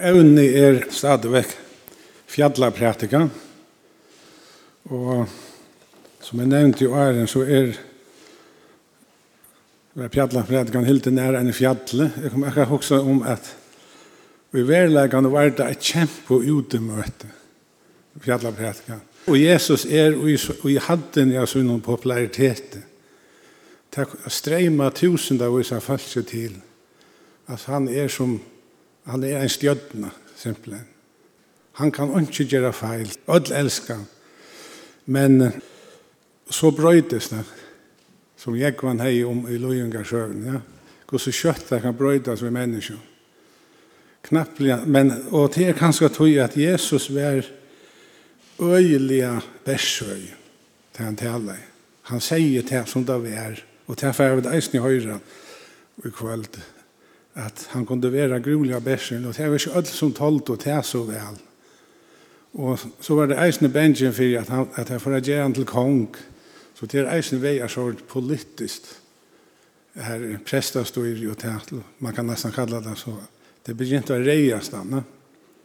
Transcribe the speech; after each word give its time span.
Evni 0.00 0.46
er 0.56 0.78
stadigvæk 0.90 1.50
fjallapratika, 2.26 3.26
og 4.84 5.26
som 6.20 6.38
jeg 6.40 6.48
nevnte 6.48 6.84
i 6.84 6.88
åren, 6.88 7.26
så 7.28 7.42
er 7.44 7.74
fjallapratikan 10.08 10.86
helt 10.88 11.10
nær 11.12 11.36
enn 11.36 11.52
fjallet. 11.52 12.16
Jeg 12.22 12.32
kommer 12.32 12.48
akkurat 12.48 12.70
hugsa 12.70 13.00
om 13.04 13.20
at 13.28 13.50
vi 14.52 14.64
verlegene 14.68 15.32
var 15.32 15.50
det 15.52 15.66
et 15.66 15.84
kjempe 15.92 16.40
utemøte, 16.40 17.28
fjallapratikan. 18.24 19.02
Og 19.28 19.36
Jesus 19.36 19.84
er 19.84 20.16
og 20.16 20.70
i 20.70 20.78
hadden 20.80 21.34
av 21.36 21.46
sin 21.46 21.68
popularitet. 21.84 22.78
Det 23.92 24.08
streima 24.32 24.88
tusen 24.90 25.40
av 25.42 25.52
oss 25.52 25.72
av 25.72 25.84
til. 26.24 26.56
At 27.46 27.68
han 27.68 27.88
er 27.88 28.08
som 28.08 28.40
Han 29.04 29.24
er 29.24 29.42
en 29.42 29.48
stjødna, 29.48 30.10
simpelthen. 30.36 30.86
Han 31.72 31.92
kan 31.92 32.12
ikke 32.20 32.44
gjøre 32.44 32.72
feil. 32.72 33.12
Ødel 33.28 33.52
elsker 33.52 33.94
han. 33.94 34.06
Men 35.06 35.52
så 36.50 36.70
brøydes 36.70 37.28
det, 37.28 37.44
som 38.36 38.56
jeg 38.56 38.76
kan 38.76 39.00
hei 39.00 39.22
om 39.24 39.46
i 39.48 39.58
Løyengarsøvn, 39.58 40.44
ja. 40.46 40.60
Hvor 41.08 41.20
så 41.20 41.32
kjøtt 41.32 41.66
det 41.68 41.82
kan 41.82 41.96
brøydes 41.96 42.42
ved 42.42 42.50
mennesker. 42.50 43.00
Knapplig, 44.22 44.78
men, 44.86 45.10
og 45.30 45.50
det 45.54 45.66
er 45.68 45.76
kanskje 45.76 46.08
tog 46.08 46.36
at 46.40 46.56
Jesus 46.56 47.10
var 47.12 47.42
øyelige 48.60 49.40
versøy 49.66 50.30
til 50.94 51.04
han 51.04 51.16
taler. 51.16 51.58
Han 52.08 52.20
sier 52.20 52.62
til 52.62 52.86
som 52.86 53.04
det 53.04 53.34
er, 53.34 53.60
og 53.86 53.98
til 53.98 54.12
for 54.12 54.24
jeg 54.24 54.36
vil 54.36 54.48
eisen 54.54 54.78
i 54.78 54.82
høyre 54.82 55.18
i 56.06 56.10
kveld 56.10 56.56
att 57.34 57.66
han 57.70 57.86
kunde 57.86 58.10
vara 58.10 58.38
groliga 58.38 58.80
bärsen 58.80 59.24
och 59.24 59.34
det 59.34 59.48
var 59.48 59.54
ikke 59.54 59.72
alt 59.72 59.86
som 59.86 60.12
talt 60.12 60.50
og 60.50 60.64
det 60.64 60.84
så 60.84 61.02
vel. 61.02 61.38
Och 62.52 62.78
så 63.00 63.14
var 63.14 63.26
det 63.26 63.36
eisne 63.36 63.68
benjen 63.68 64.12
för 64.12 64.38
att 64.38 64.48
han 64.48 64.68
att 64.74 64.88
han 64.88 65.00
får 65.00 65.14
agere 65.14 65.42
han 65.42 65.54
til 65.54 65.64
kong, 65.64 66.16
Så 66.74 66.86
det 66.86 67.00
er 67.00 67.12
eisne 67.14 67.38
vägar 67.38 67.68
så 67.68 67.92
politiskt. 68.08 68.98
Här 69.94 70.38
prästar 70.44 70.84
står 70.84 71.06
ju 71.06 71.34
man 71.98 72.12
kan 72.12 72.26
nästan 72.26 72.52
kalla 72.52 72.80
det 72.80 72.96
så. 72.96 73.16
Det 73.62 73.74
begynte 73.74 74.12
å 74.12 74.20
att 74.20 74.26
reja 74.26 74.60
stanna. 74.60 75.04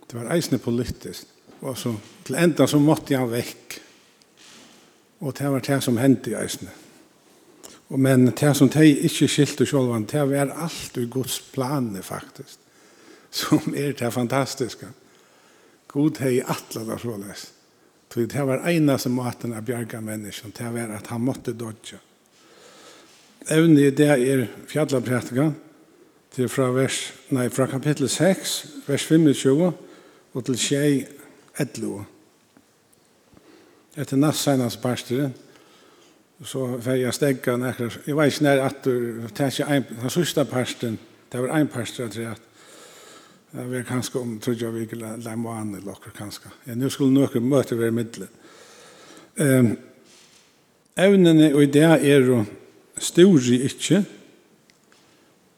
Det 0.08 0.18
var 0.18 0.36
eisne 0.36 0.58
politiskt. 0.58 1.28
Och 1.60 1.78
så 1.78 1.96
til 2.24 2.36
enda 2.36 2.68
så 2.68 2.80
måtte 2.80 3.16
han 3.16 3.32
vekk. 3.32 3.82
Och 5.20 5.34
det 5.34 5.50
var 5.50 5.60
det 5.60 5.82
som 5.82 5.98
hände 5.98 6.30
i 6.30 6.34
eisne. 6.34 6.70
Men 7.88 8.26
det 8.26 8.54
som 8.58 8.70
de 8.70 8.88
ikke 9.08 9.28
skilte 9.32 9.66
selv, 9.66 9.94
det 10.12 10.24
var 10.30 10.52
alt 10.64 10.98
i 10.98 11.06
Guds 11.06 11.40
planer 11.54 12.02
faktisk, 12.02 12.60
som 13.32 13.74
er 13.76 13.94
det 13.96 14.14
fantastiske. 14.14 14.88
God 15.88 16.20
har 16.20 16.30
i 16.30 16.42
atlet 16.42 16.88
så 16.88 16.98
såles. 16.98 17.52
Det 18.14 18.44
var 18.48 18.68
eneste 18.68 19.10
måten 19.10 19.54
av 19.54 19.64
bjarga 19.64 20.02
mennesken, 20.02 20.54
det 20.58 20.74
var 20.74 20.92
at 20.96 21.08
han 21.08 21.22
måtte 21.22 21.54
dodge. 21.54 22.00
Evne 23.50 23.88
i 23.88 23.92
det 23.92 24.10
er 24.10 24.48
fjallaprætikken, 24.68 25.56
til 26.36 26.50
fra, 26.52 26.68
vers, 26.76 27.14
nei, 27.34 27.48
fra 27.50 27.66
kapittel 27.72 28.10
6, 28.10 28.56
vers 28.88 29.06
25, 29.08 29.72
og 30.34 30.46
til 30.46 31.06
11. 31.58 32.04
Etter 33.98 34.20
nastseinas 34.20 34.78
parsteren, 34.78 35.34
så 36.44 36.82
får 36.82 36.96
jag 36.96 37.14
stäcka 37.14 37.58
näkrar. 37.58 37.94
Jeg 38.06 38.16
var 38.16 38.26
ikke 38.30 38.44
nær 38.44 38.66
at 38.66 38.84
du 38.86 39.28
tänkte 39.36 39.64
en, 39.64 39.86
den 40.02 40.10
sørste 40.10 40.46
parsten, 40.46 41.00
det 41.32 41.42
var 41.42 41.58
en 41.58 41.68
parst 41.68 42.00
jag 42.00 42.12
tror 42.12 42.26
att 42.26 42.42
det 43.52 43.64
var 43.64 43.84
kanskje 43.84 44.20
om 44.20 44.40
tror 44.40 44.56
jeg 44.60 44.74
vi 44.74 44.82
ikke 44.82 45.00
la 45.00 45.16
lämna 45.16 45.50
an 45.60 45.76
i 45.76 45.82
lokker 45.86 46.12
kanskje. 46.18 46.52
Ja, 46.68 46.76
nå 46.76 46.90
skulle 46.90 47.14
noen 47.14 47.50
møte 47.50 47.78
være 47.80 47.96
mittlen. 47.96 48.30
Um, 49.40 49.78
evnene 50.98 51.54
og 51.56 51.64
ideer 51.64 51.96
er 51.98 52.28
jo 52.28 52.44
sturi 53.00 53.62
ikke, 53.66 54.04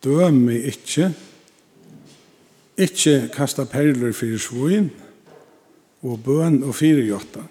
døme 0.04 0.60
ikke, 0.70 1.10
ikke 2.78 3.30
kasta 3.34 3.66
perler 3.66 4.14
for 4.14 4.38
svoen, 4.38 4.92
og 6.02 6.20
bøn 6.24 6.64
og 6.64 6.76
fire 6.76 7.04
jottan. 7.04 7.50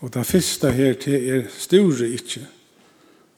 Og 0.00 0.14
det 0.14 0.26
første 0.26 0.70
her 0.72 0.96
til 0.96 1.28
er 1.28 1.42
store 1.52 2.08
ikke. 2.08 2.46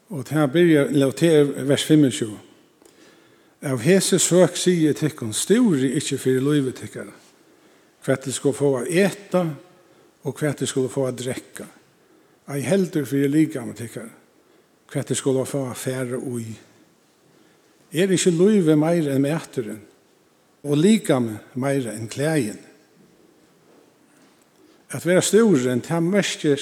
Og 0.09 0.23
det 0.23 0.37
her 0.37 0.47
byrjar, 0.47 0.85
eller 0.85 1.11
til 1.11 1.29
er 1.29 1.63
vers 1.67 1.83
25. 1.83 2.39
Av 3.63 3.79
hese 3.79 4.19
søk 4.19 4.57
sier 4.59 4.95
tikkun, 4.95 5.33
store 5.33 5.87
ikke 5.95 6.17
fyrir 6.19 6.43
livet 6.43 6.75
tikkar. 6.79 7.07
Hva 8.03 8.17
de 8.19 8.31
skulle 8.35 8.57
få 8.57 8.73
å 8.81 8.83
eta, 8.83 9.45
og 10.23 10.35
hva 10.39 10.51
de 10.59 10.67
skulle 10.67 10.91
få 10.91 11.07
å 11.07 11.15
drekka. 11.15 11.67
Ei 12.51 12.59
heldur 12.63 13.07
fyrir 13.07 13.31
likam 13.31 13.71
tikkar. 13.75 14.09
Hva 14.91 15.03
de 15.07 15.15
skulle 15.15 15.45
få 15.47 15.63
å 15.69 15.77
fære 15.79 16.19
ui. 16.19 16.51
Er 17.93 18.11
ikke 18.11 18.35
livet 18.35 18.79
meir 18.79 19.07
enn 19.13 19.23
mæteren, 19.23 19.79
og 20.63 20.79
likam 20.79 21.31
meir 21.55 21.87
enn 21.93 22.11
klægen. 22.11 22.59
At 24.93 25.05
vera 25.05 25.21
storen, 25.21 25.81
det 25.81 26.03
merker 26.03 26.61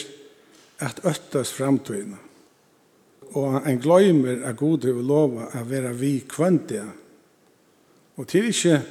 at 0.80 1.02
øttes 1.06 1.52
framtøyna. 1.54 2.18
Og 3.32 3.68
en 3.68 3.80
gløymer 3.80 4.46
er 4.48 4.56
god 4.60 4.88
har 4.88 5.04
lova 5.04 5.50
at 5.54 5.70
være 5.70 5.94
vi 5.96 6.24
kvendige. 6.28 6.88
Og 8.18 8.28
til 8.28 8.48
ikke 8.52 8.82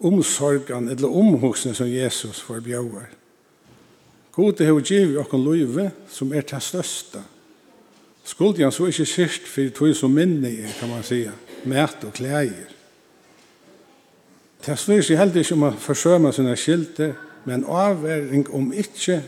omsorgen 0.00 0.88
eller 0.88 1.08
omhoksene 1.08 1.74
som 1.74 1.90
Jesus 1.90 2.40
forbjøver. 2.40 3.06
God 4.32 4.64
har 4.64 4.80
givet 4.80 5.18
oss 5.18 5.32
løyve 5.32 5.90
som 6.10 6.32
er 6.32 6.42
til 6.42 6.60
største. 6.60 7.22
Skuld 8.24 8.58
han 8.58 8.72
så 8.72 8.86
ikke 8.86 9.06
sist 9.06 9.46
for 9.46 9.68
tog 9.70 9.94
som 9.94 10.10
minne 10.10 10.48
er, 10.48 10.72
kan 10.80 10.88
man 10.88 11.02
si, 11.02 11.26
mæt 11.64 12.04
og 12.04 12.12
klæger. 12.12 12.72
Det 14.66 14.78
snur 14.78 15.02
seg 15.04 15.18
heller 15.20 15.42
ikke 15.42 15.54
om 15.54 15.66
å 15.68 15.74
forsøme 15.76 16.32
sine 16.32 16.56
skilter, 16.56 17.12
men 17.44 17.64
avværing 17.64 18.50
om 18.50 18.72
ikkje 18.72 19.22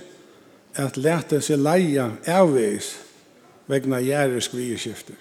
at 0.75 0.97
lete 0.97 1.41
seg 1.41 1.61
leia 1.61 2.11
avveis 2.29 2.95
vegna 3.67 4.01
gjerrisk 4.01 4.55
vieskifter, 4.55 5.17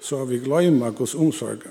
så 0.00 0.24
vi 0.24 0.40
gløyma 0.42 0.90
gos 0.96 1.14
omsorga. 1.14 1.70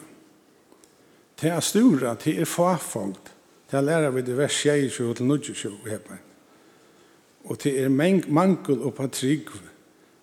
Det 1.42 1.50
er 1.50 1.60
stora, 1.60 2.16
det 2.24 2.40
er 2.42 2.46
fafongt, 2.46 3.34
det 3.72 3.78
er 3.78 3.82
lærer 3.82 4.12
vi 4.12 4.22
det 4.22 4.38
vers 4.38 4.62
22 4.62 5.14
til 5.14 5.28
22 5.28 5.78
hepa. 5.90 6.18
Og 7.44 7.64
det 7.64 7.80
er 7.84 7.90
mangel 8.30 8.82
og 8.82 8.94
patrygg, 8.94 9.50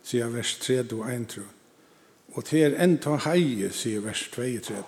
sier 0.02 0.28
vers 0.30 0.54
3 0.62 0.84
og 0.92 1.08
1 1.10 1.26
tro. 1.28 1.46
Og 2.36 2.44
det 2.50 2.62
er 2.64 2.76
enn 2.84 2.98
ta 3.02 3.16
heie, 3.26 3.70
sier 3.74 4.04
vers 4.04 4.28
2 4.34 4.42
og 4.42 4.62
3. 4.68 4.82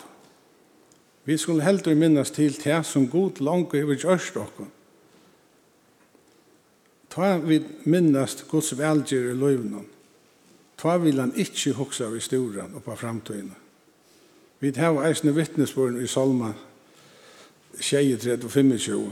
Vi 1.25 1.37
skulle 1.37 1.65
heldur 1.65 1.95
minnas 1.95 2.31
til 2.31 2.55
det 2.65 2.85
som 2.87 3.09
god 3.09 3.41
langt 3.41 3.75
over 3.75 3.95
gjørst 3.95 4.37
okkur, 4.37 4.69
Ta 7.11 7.37
vi 7.39 7.61
minnast 7.85 8.45
Guds 8.49 8.79
velger 8.79 9.31
i 9.31 9.35
løyvnum. 9.35 9.87
Ta 10.79 10.97
vil 10.97 11.21
han 11.21 11.35
ikkje 11.37 11.75
hoksa 11.77 12.07
av 12.07 12.15
historien 12.15 12.75
og 12.75 12.85
på 12.85 12.95
framtøyene. 12.97 13.57
Vi 14.61 14.73
har 14.77 15.01
eisne 15.09 15.33
vittnesbøren 15.35 15.99
i 16.05 16.09
Salma 16.09 16.53
23 17.81 18.39
og 18.45 18.51
25. 18.51 19.11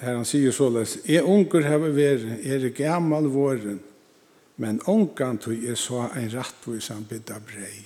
Her 0.00 0.16
han 0.16 0.28
sier 0.28 0.52
såleis, 0.52 0.98
«Jeg 1.08 1.24
unger 1.24 1.64
hever 1.64 1.92
vært, 1.96 2.24
er 2.44 2.68
gammal 2.76 3.28
våren, 3.32 3.80
men 4.56 4.80
ungan 4.88 5.38
tog 5.38 5.56
jeg 5.56 5.76
så 5.78 6.08
en 6.16 6.30
rattvis 6.32 6.88
han 6.92 7.04
bidda 7.08 7.38
brei. 7.40 7.84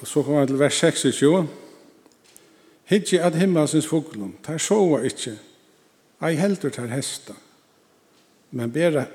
Og 0.00 0.06
så 0.06 0.22
kommer 0.22 0.42
han 0.44 0.48
til 0.50 0.58
vers 0.58 0.78
26. 0.78 1.48
Hittje 2.90 3.22
at 3.22 3.34
himmelsens 3.38 3.86
foglum, 3.86 4.34
tar 4.42 4.58
sova 4.58 5.00
ikkje, 5.06 5.36
ei 6.22 6.36
heldur 6.38 6.70
tar 6.70 6.90
hesta. 6.92 7.34
Men 8.54 8.70
bera, 8.72 9.06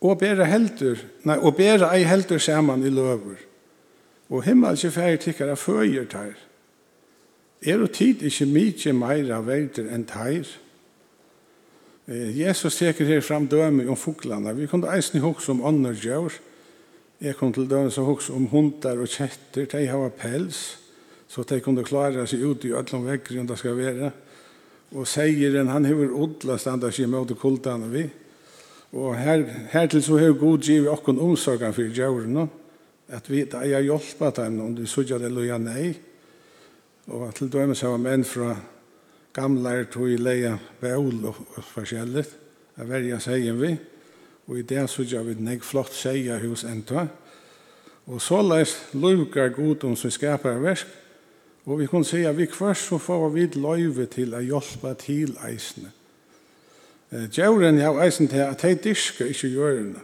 og 0.00 0.18
bera 0.20 0.46
heldur, 0.46 1.00
nei, 1.26 1.38
og 1.38 1.56
bera 1.58 1.90
ei 1.96 2.04
heldur 2.06 2.38
saman 2.38 2.84
i 2.86 2.92
løver. 2.92 3.40
Og 4.28 4.44
himmelske 4.44 4.90
færi 4.92 5.18
tikkara 5.18 5.56
føyer 5.56 6.06
tær. 6.10 6.36
Er 7.66 7.82
og 7.82 7.90
tid 7.96 8.22
ikkje 8.22 8.46
mykje 8.46 8.92
meira 8.94 9.40
verder 9.42 9.88
enn 9.90 10.06
tar. 10.06 10.46
Jesus 12.08 12.78
teker 12.78 13.08
her 13.08 13.20
fram 13.20 13.48
døme 13.48 13.88
om 13.90 13.96
fuglana. 13.96 14.54
Vi 14.56 14.68
kunne 14.70 14.88
eisen 14.94 15.20
hoks 15.20 15.48
om 15.48 15.64
ånder 15.64 15.96
djør. 15.96 16.38
Jeg 17.20 17.36
kom 17.36 17.52
til 17.52 17.66
døme 17.68 17.90
så 17.90 18.04
hoks 18.06 18.30
om 18.30 18.46
hundar 18.52 19.00
og 19.02 19.10
kjetter. 19.10 19.66
De 19.66 19.88
hava 19.90 20.08
pels, 20.14 20.78
så 21.28 21.42
de 21.42 21.58
kunne 21.60 21.84
klara 21.84 22.24
seg 22.26 22.44
ut 22.46 22.64
i 22.64 22.72
ødlom 22.72 23.08
vekker 23.10 23.40
om 23.40 23.48
det 23.48 23.58
skal 23.58 23.76
være 23.76 24.12
og 24.94 25.06
seieren 25.06 25.68
han 25.68 25.84
hever 25.84 26.14
odla 26.16 26.56
standa 26.58 26.90
seg 26.94 27.10
mot 27.12 27.32
kultane 27.40 27.90
vi 27.92 28.06
og 28.92 29.18
her, 29.20 29.44
her 29.72 29.86
til 29.86 30.02
så 30.02 30.16
hever 30.16 30.38
god 30.40 30.64
giv 30.64 30.88
okkon 30.88 31.20
omsorgan 31.20 31.74
fyrir 31.76 31.92
djauren 31.92 32.48
at 33.08 33.28
vi 33.30 33.44
da 33.44 33.60
er 33.64 33.84
hjelpa 33.84 34.30
dem 34.36 34.60
om 34.60 34.74
du 34.76 34.86
sudja 34.86 35.18
det 35.18 35.30
loja 35.32 35.58
nei. 35.58 35.94
Og 37.08 37.30
til 37.36 37.48
dømme 37.48 37.76
seg 37.76 37.88
var 37.88 38.02
menn 38.04 38.24
fra 38.24 38.52
gamle 39.32 39.72
er 39.72 39.86
tog 39.92 40.10
i 40.12 40.18
leia 40.20 40.56
beol 40.80 41.22
og 41.30 41.38
forskjellig 41.72 42.24
a 42.78 42.86
verja 42.88 43.20
seien 43.22 43.58
vi 43.60 43.72
og 44.48 44.58
i 44.58 44.64
det 44.66 44.86
sudja 44.90 45.22
vi 45.24 45.36
nek 45.38 45.64
flott 45.64 45.92
seia 45.94 46.38
hos 46.42 46.64
enta 46.68 47.06
og 48.08 48.22
så 48.24 48.40
leis 48.42 48.74
lukar 48.96 49.52
god 49.56 49.84
om 49.84 49.96
som 49.96 50.10
skapar 50.10 50.60
versk 50.62 50.88
Og 51.64 51.78
vi 51.80 51.86
kan 51.86 52.04
si 52.04 52.22
at 52.24 52.36
vi 52.36 52.46
kvart 52.46 52.78
så 52.80 52.98
får 52.98 53.28
vi 53.34 53.46
løyve 53.58 54.06
til 54.06 54.34
å 54.34 54.42
hjelpe 54.44 54.94
til 55.00 55.34
eisene. 55.48 55.90
Djevren 57.08 57.80
har 57.80 58.02
eisen 58.04 58.28
til 58.28 58.44
at 58.44 58.62
de 58.62 58.74
dyrker 58.84 59.32
ikke 59.32 59.48
gjørende. 59.48 60.00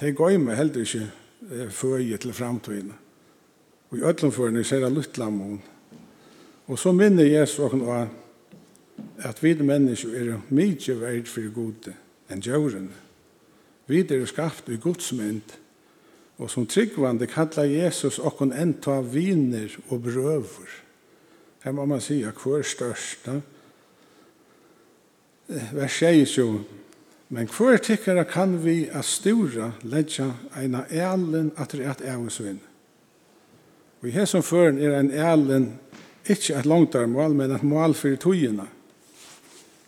De 0.00 0.12
gøymer 0.12 0.54
heller 0.54 0.84
ikke 0.84 1.70
føje 1.70 2.16
til 2.16 2.32
framtiden. 2.32 2.92
Og 3.90 3.98
i 3.98 4.02
ødlomførende 4.02 4.64
ser 4.64 4.84
jeg 4.84 4.92
luttlamon. 4.92 5.62
Og 6.66 6.78
så 6.78 6.92
minner 6.92 7.24
Jesus 7.24 7.58
åkken 7.58 8.08
at 9.18 9.42
vi 9.42 9.54
mennesker 9.54 10.08
er 10.08 10.40
mye 10.48 11.00
verd 11.00 11.28
for 11.30 11.52
gode 11.54 11.94
enn 12.30 12.42
djevren. 12.42 12.90
Vi 13.86 14.02
er 14.02 14.26
skapt 14.26 14.68
i 14.68 14.80
Guds 14.82 15.12
mynd. 15.12 15.54
Og 16.38 16.50
som 16.50 16.66
tryggvande 16.66 17.26
kallar 17.26 17.64
Jesus 17.64 18.18
okkon 18.18 18.52
enta 18.52 19.00
viner 19.00 19.72
og 19.88 20.02
brøver. 20.02 20.72
Her 21.64 21.72
må 21.72 21.86
man 21.86 22.00
sija 22.00 22.30
hver 22.30 22.62
vær 25.72 25.72
Vers 25.72 26.38
jo, 26.38 26.60
Men 27.28 27.48
hver 27.50 27.76
tykkara 27.82 28.24
kan 28.24 28.64
vi 28.64 28.88
a 28.92 29.02
stura 29.02 29.72
ledja 29.82 30.28
eina 30.54 30.84
elen 30.90 31.50
atter 31.58 31.82
et 31.82 32.04
evesvinn. 32.06 32.60
Og 34.02 34.08
i 34.08 34.14
hesson 34.14 34.44
føren 34.46 34.78
er 34.78 34.94
ein 34.94 35.10
elen 35.10 35.72
ikkje 36.26 36.60
et 36.60 36.68
langtarmål, 36.70 37.34
men 37.34 37.50
et 37.50 37.66
mål 37.66 37.94
fyrir 37.98 38.20
togina. 38.22 38.68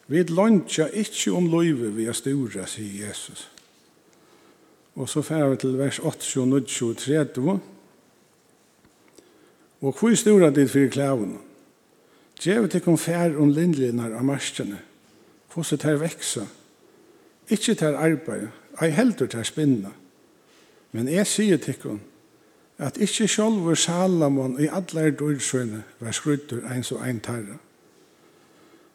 Vi 0.08 0.24
lønja 0.24 0.88
ikkje 0.88 1.36
om 1.36 1.46
loive 1.52 1.92
vi 1.94 2.08
a 2.08 2.14
stura, 2.16 2.66
sier 2.66 3.06
Jesus. 3.06 3.46
Og 4.98 5.08
så 5.08 5.22
fer 5.22 5.46
vi 5.46 5.56
til 5.56 5.76
vers 5.78 5.98
8, 5.98 6.46
9, 6.46 6.60
30. 6.94 7.60
Og 9.80 9.92
hvor 10.00 10.14
stora 10.14 10.50
dit 10.50 10.70
fyrir 10.70 10.90
klævun? 10.90 11.38
Djevet 12.42 12.74
ikon 12.74 12.98
fær 12.98 13.36
om 13.38 13.50
lindlinar 13.54 14.16
av 14.18 14.24
marskjene. 14.26 14.80
Hvordan 15.54 15.78
tar 15.78 16.00
veksa? 16.02 16.46
Ikke 17.50 17.74
tar 17.74 17.94
arbeid, 17.94 18.48
ei 18.82 18.90
heldur 18.90 19.30
tar 19.30 19.46
spinna. 19.46 19.94
Men 20.92 21.08
jeg 21.08 21.26
sier 21.26 21.56
til 21.56 21.74
tikkun, 21.74 22.00
at 22.78 22.98
ikke 22.98 23.28
sjolver 23.28 23.74
Salomon 23.74 24.58
i 24.60 24.66
allar 24.66 25.10
dårdsøyne 25.10 25.82
var 26.00 26.14
skruttur 26.14 26.66
eins 26.66 26.90
så 26.90 26.98
ein 27.02 27.20
tarra. 27.20 27.58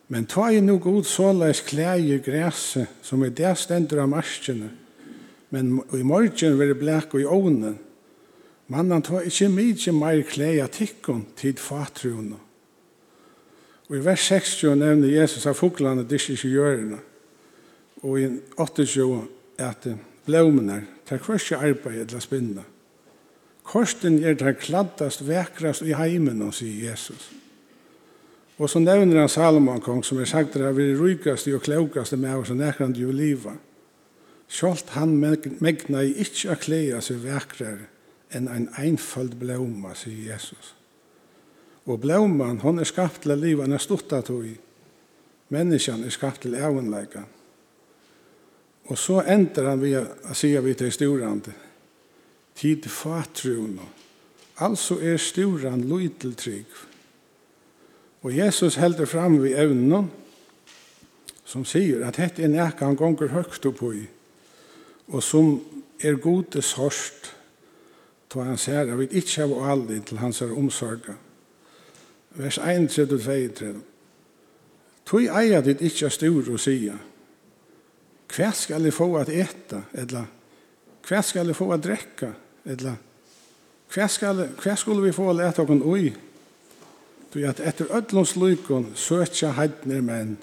Men 0.07 0.27
tva 0.27 0.51
i 0.51 0.59
no 0.59 0.77
god 0.77 1.03
såleis 1.03 1.63
klæger 1.63 2.23
græse 2.23 2.87
som 3.01 3.23
i 3.23 3.29
det 3.29 3.57
stendur 3.57 4.03
av 4.03 4.11
marskjene– 4.11 4.71
men 5.53 5.83
i 5.93 6.01
morgen 6.01 6.57
var 6.57 6.65
det 6.71 6.79
blek 6.79 7.13
i 7.13 7.27
ovnen. 7.29 7.75
Mannen 8.73 9.03
tar 9.05 9.27
ikke 9.27 9.51
mye 9.53 9.91
mer 9.93 10.21
klei 10.25 10.55
av 10.63 10.71
tikkun 10.73 11.27
tid 11.37 11.59
fatrunna. 11.61 12.39
Og 13.89 13.97
i 13.99 14.01
vers 14.01 14.23
60 14.31 14.79
nevner 14.81 15.11
Jesus 15.13 15.45
av 15.45 15.59
fuglene 15.59 16.07
disse 16.09 16.33
ikke 16.33 16.49
gjørene. 16.55 16.97
Og 18.01 18.17
i 18.17 18.29
80 18.57 18.95
at 19.61 19.85
blomene 20.25 20.79
tar 21.05 21.21
kvart 21.21 21.43
ikke 21.43 21.59
arbeid 21.69 21.99
eller 22.07 22.23
spinne. 22.23 22.63
Korsten 23.63 24.17
er 24.23 24.33
det 24.39 24.57
kladdast, 24.63 25.21
vekrast 25.27 25.85
i 25.85 25.93
heimen, 25.93 26.41
sier 26.51 26.89
Jesus. 26.89 27.29
Og 28.57 28.69
så 28.69 28.81
nevner 28.81 29.21
han 29.21 29.29
Salomon 29.29 29.81
kong, 29.81 30.01
som 30.03 30.17
er 30.17 30.27
sagt 30.29 30.57
at 30.57 30.65
han 30.65 30.81
er 30.81 30.97
rykast 30.97 31.47
og 31.53 31.61
klokast 31.61 32.17
med 32.17 32.41
oss 32.41 32.51
og 32.51 32.57
nekrande 32.57 33.05
jo 33.05 33.13
livet. 33.13 33.61
Sjalt 34.49 34.93
han 34.93 35.15
megna 35.17 36.03
i 36.03 36.13
ikkje 36.21 36.51
a 36.53 36.57
klea 36.59 37.01
seg 37.01 37.23
vekrar 37.23 37.85
enn 38.33 38.49
ein 38.49 38.69
einfald 38.77 39.35
blåma, 39.39 39.93
sier 39.97 40.33
Jesus. 40.33 40.73
Og 41.85 41.99
blåman, 42.01 42.61
hon 42.63 42.79
er 42.79 42.87
skapt 42.87 43.25
til 43.25 43.37
livan 43.37 43.73
er 43.75 43.81
stutta 43.81 44.21
tog. 44.25 44.47
Menneskjan 45.53 46.05
er 46.05 46.13
skapt 46.13 46.45
til 46.45 46.55
evenleika. 46.55 47.25
Og 48.89 48.97
så 48.97 49.21
ender 49.27 49.69
han 49.69 49.83
via 49.83 50.01
a 50.27 50.35
sier 50.35 50.63
vi 50.63 50.73
til 50.75 50.91
storande. 50.91 51.53
Tid 52.55 52.87
fatrun. 52.89 53.79
Altså 54.59 54.99
er 55.01 55.17
storan 55.17 55.85
loyteltrygg. 55.89 56.67
Og 58.23 58.37
Jesus 58.37 58.75
helder 58.75 59.05
fram 59.05 59.41
vi 59.43 59.53
evnen 59.53 60.11
som 61.45 61.65
sier 61.67 62.05
at 62.07 62.17
hette 62.21 62.43
er 62.43 62.51
nekka 62.51 62.87
han 62.87 62.97
gonger 62.97 63.33
høgt 63.33 63.65
opp 63.67 63.81
i 63.91 64.05
og 65.07 65.23
som 65.23 65.55
er 66.03 66.19
gode 66.21 66.61
hørst, 66.77 67.35
da 68.33 68.43
han 68.47 68.57
ser, 68.57 68.91
at 68.91 68.99
vi 68.99 69.07
ikke 69.11 69.47
har 69.47 69.71
aldri 69.71 69.99
til 69.99 70.17
hans 70.17 70.41
er 70.41 70.53
omsorg. 70.57 71.13
Vers 72.35 72.57
1, 72.57 72.89
3, 72.89 73.05
2, 73.05 73.17
3. 73.17 73.73
Tui 75.05 75.27
eier 75.27 75.61
ditt 75.61 75.81
ikke 75.83 76.09
stor 76.09 76.47
og 76.49 76.61
sier, 76.61 76.97
hva 78.33 78.49
skal 78.57 78.87
jeg 78.87 78.95
få 78.95 79.11
at 79.19 79.29
eta, 79.29 79.83
eller 79.93 80.29
hva 81.05 81.19
skal 81.21 81.51
jeg 81.51 81.57
få 81.59 81.67
at 81.75 81.83
drekka, 81.83 82.31
eller 82.65 82.95
hva, 83.93 84.07
skal, 84.09 84.47
hva 84.57 84.75
skulle 84.79 85.03
vi 85.03 85.13
få 85.13 85.29
at 85.29 85.37
lete 85.37 85.61
okken 85.61 85.83
ui? 85.85 86.07
Tui 87.33 87.43
at 87.45 87.61
etter 87.61 87.91
ødlons 87.93 88.35
lykon 88.39 88.93
søtja 88.97 89.51
heidner 89.59 90.01
menn, 90.01 90.37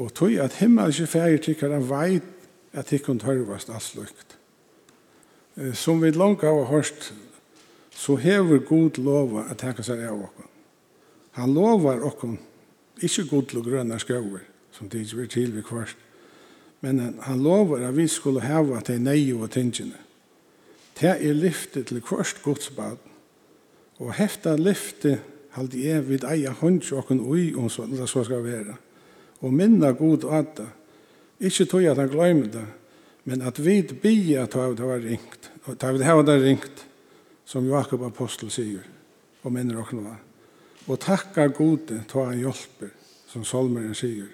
og 0.00 0.14
tui 0.16 0.38
at 0.40 0.56
himmelske 0.62 1.06
fæger 1.10 1.42
tykkar 1.44 1.76
av 1.76 1.90
veit 1.90 2.33
at 2.74 2.92
ikkun 2.92 3.20
tørvast 3.22 3.70
allukt. 3.70 4.38
Som 5.72 6.02
vi 6.02 6.10
langt 6.10 6.42
har 6.42 6.64
hørt, 6.64 7.14
så 7.90 8.16
hever 8.16 8.58
Gud 8.58 8.98
lova 8.98 9.46
at 9.50 9.62
teka 9.62 9.82
seg 9.86 10.02
av 10.02 10.18
okkur. 10.26 10.48
Han 11.38 11.54
lovar 11.54 12.02
okkur 12.02 12.36
ikkje 13.02 13.28
god 13.30 13.46
til 13.50 13.62
grønne 13.62 13.98
skover, 14.02 14.42
som 14.74 14.88
det 14.90 15.04
ikke 15.04 15.20
blir 15.20 15.30
til 15.30 15.54
vi 15.54 15.62
kvart, 15.62 15.96
men 16.82 17.00
han 17.22 17.42
lovar 17.42 17.86
at 17.88 17.96
vi 17.96 18.08
skulle 18.10 18.42
heva 18.44 18.80
til 18.84 19.00
neie 19.02 19.34
og 19.34 19.50
tingene. 19.54 19.98
Det 21.00 21.10
er 21.10 21.34
lyftet 21.34 21.86
til 21.86 22.02
kvart 22.02 22.42
godsbad, 22.42 22.98
og 23.98 24.14
hefta 24.14 24.56
lyftet 24.58 25.22
halde 25.54 25.78
jeg 25.78 26.08
vid 26.08 26.26
eia 26.26 26.50
hånds 26.50 26.90
okkur 26.92 27.22
ui 27.22 27.52
om 27.54 27.68
så, 27.70 27.86
så 28.06 28.24
skal 28.26 28.42
være, 28.42 28.74
og 29.40 29.54
minna 29.54 29.92
god 29.94 30.26
at 30.30 30.56
det, 30.58 30.68
Ikke 31.44 31.66
tog 31.68 31.84
at 31.84 32.00
han 32.00 32.08
glemmer 32.08 32.48
det, 32.48 32.64
men 33.28 33.42
at 33.44 33.58
vi 33.60 33.82
blir 33.82 34.42
at 34.44 34.52
det 34.52 34.86
var 34.86 35.02
ringt. 35.02 35.50
Da 35.80 35.92
vi 35.92 36.04
har 36.04 36.22
det 36.22 36.40
ringt, 36.42 36.86
som 37.44 37.68
Jakob 37.68 38.02
Apostel 38.04 38.50
sier, 38.52 38.84
og 39.44 39.52
minner 39.52 39.82
og 39.82 39.90
knå. 39.90 40.14
Og 40.88 41.00
takkar 41.00 41.52
gode, 41.56 42.02
ta 42.08 42.28
han 42.30 42.40
hjelper, 42.40 42.92
som 43.28 43.44
Solmeren 43.44 43.96
sier. 43.96 44.28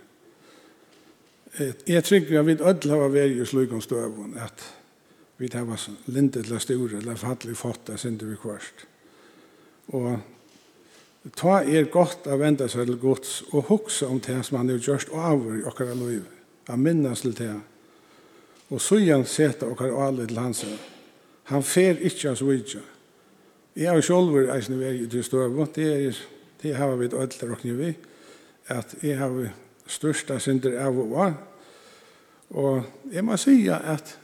Jeg 1.87 2.05
tror 2.07 2.38
at 2.38 2.47
vi 2.47 2.59
ødel 2.59 2.95
har 2.95 3.11
vært 3.11 3.38
i 3.43 3.47
slukkonstøvun, 3.47 4.37
at 4.38 4.67
vi 5.38 5.49
tar 5.49 5.67
var 5.67 5.83
lindet 6.07 6.45
eller 6.47 6.62
store, 6.62 7.00
eller 7.00 7.19
fattelig 7.19 7.57
fått 7.59 7.88
det, 7.90 7.99
synes 7.99 8.23
vi 8.26 8.38
kvart. 8.38 8.85
Og 9.88 11.31
ta 11.35 11.61
er 11.62 11.90
godt 11.90 12.29
å 12.31 12.38
vende 12.38 12.69
seg 12.71 12.87
til 12.87 13.00
gods, 13.02 13.40
og 13.50 13.71
hukse 13.71 14.07
om 14.07 14.21
det 14.23 14.45
som 14.47 14.61
han 14.61 14.71
har 14.71 14.79
gjort 14.79 15.11
over 15.11 15.59
i 15.59 15.67
okkara 15.67 15.97
livet 15.99 16.40
at 16.71 16.79
minnes 16.79 17.21
til 17.21 17.35
det. 17.37 17.55
Og 18.71 18.81
så 18.81 19.00
igjen 19.00 19.25
seta 19.27 19.67
og 19.67 19.83
alle 19.83 20.27
til 20.27 20.39
hans. 20.39 20.65
Han 21.50 21.62
fer 21.67 21.99
ikke 21.99 22.31
av 22.31 22.39
svitja. 22.39 22.83
Jeg 23.77 23.91
har 23.91 24.03
selv 24.05 24.50
eisen 24.55 24.79
vei 24.79 25.07
til 25.11 25.25
støvå. 25.25 25.67
Det 25.75 25.89
er 25.91 26.21
det 26.62 26.77
har 26.77 26.97
vi 26.97 27.09
et 27.09 27.15
ødel 27.17 27.50
råkning 27.50 27.79
vi. 27.79 27.95
At 28.69 28.95
jeg 29.03 29.19
har 29.19 29.53
størsta 29.87 30.39
synder 30.39 30.77
av 30.79 30.99
og 30.99 31.15
av. 31.25 31.39
Og 32.50 32.83
jeg 33.12 33.25
må 33.25 33.37
sige 33.37 33.75
at 33.75 34.19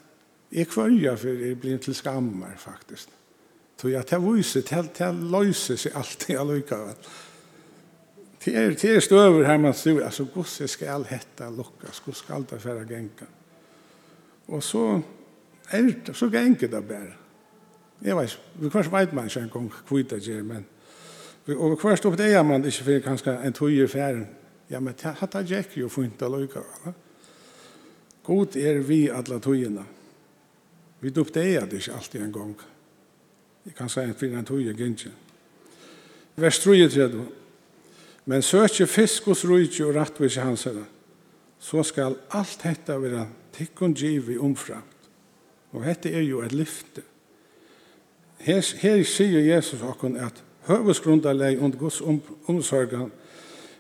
jeg 0.53 0.69
kvarja 0.69 1.15
for 1.17 1.29
jeg 1.29 1.59
blir 1.61 1.79
til 1.79 1.95
skammer 1.95 2.55
faktisk. 2.59 3.09
Så 3.81 3.89
jeg 3.89 4.07
tar 4.07 4.23
viset, 4.25 4.71
jeg 4.73 5.15
løser 5.15 5.77
seg 5.77 5.97
alltid 5.97 6.39
allikevel. 6.39 6.95
Ja. 6.97 7.36
Det 8.47 8.55
är 8.55 8.71
det 8.71 8.85
er 8.85 9.01
støver 9.01 9.45
här 9.45 9.59
man 9.59 9.75
sier, 9.75 10.05
alltså 10.05 10.25
gosse 10.25 10.69
ska 10.69 10.91
all 10.91 11.05
hetta 11.05 11.51
locka 11.51 11.93
ska 11.93 12.13
ska 12.13 12.35
allt 12.35 12.51
för 12.63 12.81
att. 12.81 13.27
Och 14.47 14.65
så 14.65 15.03
är 15.71 15.83
det 15.83 16.15
så 16.15 16.27
gänka 16.27 16.67
det 16.67 16.81
bare. 16.81 17.13
Jeg 18.03 18.17
vet, 18.17 18.39
vi 18.61 18.71
kanske 18.71 18.93
vet 18.93 19.13
man 19.13 19.31
sen 19.31 19.49
gång 19.49 19.73
kvita 19.89 20.17
ger 20.17 20.43
men 20.43 20.65
og 21.49 21.71
vi 21.71 21.77
kanske 21.77 22.09
upp 22.09 22.17
det 22.17 22.35
är 22.35 22.43
man 22.43 22.65
ikke 22.65 22.85
för 22.85 23.01
kanske 23.01 23.31
en 23.31 23.53
tjuv 23.53 23.89
färd. 23.89 24.27
Ja 24.69 24.81
men 24.81 24.95
det 25.03 25.17
jeg 25.35 25.51
Jack 25.51 25.77
ju 25.77 25.89
funnit 25.89 26.23
att 26.23 26.31
lucka. 26.31 26.61
God 28.23 28.57
är 28.57 28.75
vi 28.75 29.11
alla 29.11 29.41
tjuvna. 29.41 29.85
Vi 31.01 31.11
upp 31.11 31.35
det 31.35 31.57
är 31.57 31.67
det 31.67 31.89
alltid 31.89 32.23
en 32.23 32.33
gång. 32.33 32.55
Jag 33.63 33.75
kan 33.75 33.89
säga 33.89 34.09
en 34.09 34.15
fin 34.15 34.47
tjuv 34.47 34.81
gänge. 34.81 35.11
Vers 36.35 36.59
3 36.59 36.89
Men 38.27 38.43
søkje 38.43 38.87
fisk 38.91 39.29
hos 39.31 39.45
rujtje 39.47 39.87
og 39.87 39.95
rattvis 39.95 40.39
hansene, 40.43 40.85
så 41.59 41.83
skal 41.87 42.19
alt 42.35 42.59
dette 42.63 42.97
være 43.03 43.27
tikkun 43.55 43.95
givi 43.95 44.39
omframt. 44.39 45.11
Og 45.73 45.85
dette 45.87 46.11
er 46.11 46.25
jo 46.27 46.43
et 46.43 46.53
lyfte. 46.53 47.03
Her, 48.43 48.61
her 48.83 49.03
sier 49.07 49.47
Jesus 49.47 49.83
okkur 49.83 50.19
at 50.21 50.43
høvesgrundarleg 50.67 51.63
und 51.63 51.79
Guds 51.79 52.01
om, 52.01 52.21
omsorgan 52.51 53.13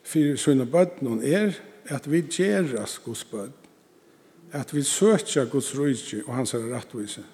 fyrir 0.06 0.38
sunne 0.38 0.66
bødnen 0.66 1.20
er 1.24 1.58
at 1.90 2.06
vi 2.10 2.22
gjeras 2.30 2.98
Guds 3.04 3.24
bød, 3.24 3.50
at 4.52 4.74
vi 4.74 4.82
søkja 4.82 5.44
Guds 5.44 5.74
rujtje 5.78 6.22
og 6.26 6.34
hans 6.34 6.54
er 6.54 6.70
rattvise. 6.70 7.24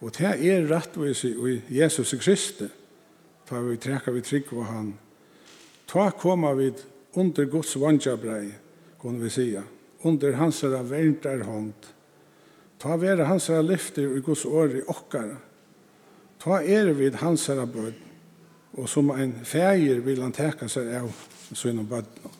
Og 0.00 0.14
det 0.18 0.26
er 0.26 0.70
rattvise 0.70 1.28
i 1.28 1.60
Jesus 1.80 2.14
Kristi, 2.20 2.70
for 3.44 3.66
vi 3.66 3.76
trekker 3.76 4.12
vi 4.12 4.20
trygg 4.20 4.44
på 4.44 4.62
han 4.62 4.94
Ta 5.90 6.10
koma 6.10 6.54
vid 6.54 6.74
under 7.12 7.44
Guds 7.44 7.76
vandjabrei, 7.76 8.52
kunne 8.98 9.18
vi 9.18 9.30
sija, 9.30 9.62
under 10.02 10.32
hans 10.32 10.62
herra 10.62 10.82
verntar 10.86 11.42
hånd. 11.42 11.86
Ta 12.78 12.96
vera 12.96 13.24
hans 13.26 13.48
herra 13.50 13.62
lyfter 13.66 14.16
i 14.16 14.20
Guds 14.22 14.44
år 14.46 14.76
i 14.78 14.82
okkara. 14.86 15.36
Ta 16.38 16.60
er 16.62 16.92
vid 16.94 17.18
hans 17.18 17.48
herra 17.50 17.66
bød, 17.66 17.96
og 18.78 18.88
som 18.88 19.10
ein 19.10 19.32
fægir 19.44 19.98
vil 20.04 20.22
han 20.22 20.32
teka 20.32 20.68
seg 20.70 20.92
av 20.94 21.10
sina 21.58 21.82
bødna. 21.82 22.30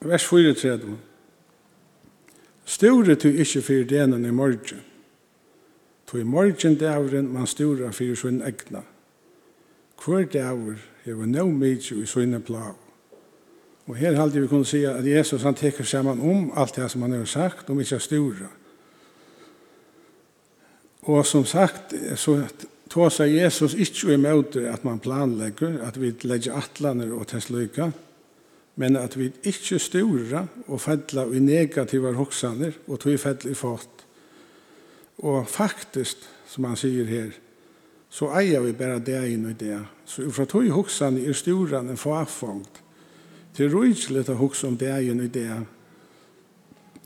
Vers 0.00 0.24
34. 0.24 0.94
Sture 2.64 3.14
tu 3.14 3.28
ikkje 3.28 3.62
fyrir 3.62 3.84
denen 3.90 4.24
i 4.24 4.32
morgen. 4.32 4.80
Tu 6.06 6.16
i 6.18 6.24
morgen 6.24 6.78
dævren 6.80 7.28
man 7.28 7.46
stura 7.46 7.92
fyrir 7.92 8.16
sin 8.16 8.40
egna. 8.40 8.80
Hvor 10.00 10.24
dæver 10.24 10.80
hever 11.04 11.26
no 11.26 11.46
mykje 11.50 12.02
i 12.02 12.06
søgne 12.06 12.40
plav. 12.40 12.76
Og 13.86 13.96
her 13.98 14.14
halde 14.14 14.40
vi 14.40 14.48
kunne 14.50 14.66
si 14.66 14.84
at 14.86 15.06
Jesus 15.06 15.42
han 15.42 15.58
teker 15.58 15.84
saman 15.84 16.20
om 16.20 16.52
alt 16.56 16.76
det 16.76 16.90
som 16.90 17.02
han 17.02 17.16
har 17.16 17.24
sagt, 17.26 17.70
om 17.70 17.80
ikke 17.80 17.98
stora. 17.98 18.50
Og 21.02 21.26
som 21.26 21.44
sagt, 21.44 21.94
så 22.14 22.44
tåsa 22.90 23.26
Jesus 23.26 23.74
ikke 23.74 24.16
møte 24.20 24.68
at 24.70 24.84
man 24.84 25.00
planlegger, 25.02 25.80
at 25.82 25.98
vi 26.00 26.12
legger 26.22 26.60
atlaner 26.60 27.10
og 27.16 27.26
testløyka, 27.26 27.90
men 28.76 28.96
at 28.96 29.18
vi 29.18 29.32
ikke 29.42 29.80
stora 29.82 30.46
og 30.68 30.80
fedla 30.80 31.26
i 31.34 31.42
negativa 31.42 32.12
hoksaner 32.16 32.78
og 32.86 33.00
tog 33.00 33.18
fedla 33.20 33.50
i 33.50 33.58
fat. 33.58 34.04
Og 35.18 35.48
faktisk, 35.48 36.22
som 36.48 36.64
han 36.64 36.78
sier 36.78 37.08
her, 37.08 37.34
så 38.12 38.30
eier 38.38 38.62
vi 38.62 38.72
bare 38.76 39.02
det 39.02 39.20
inn 39.32 39.50
i 39.50 39.56
det 39.58 39.78
Så 40.12 40.30
fra 40.30 40.44
tog 40.44 40.68
hoksan 40.68 41.16
er 41.16 41.32
storan 41.32 41.88
en 41.88 41.96
farfångt. 41.96 42.82
Det 43.56 43.64
er 43.64 43.72
rujtsligt 43.72 44.28
å 44.28 44.36
hoksa 44.36 44.68
om 44.68 44.76
dagen 44.76 45.22
i 45.24 45.28
det. 45.32 45.54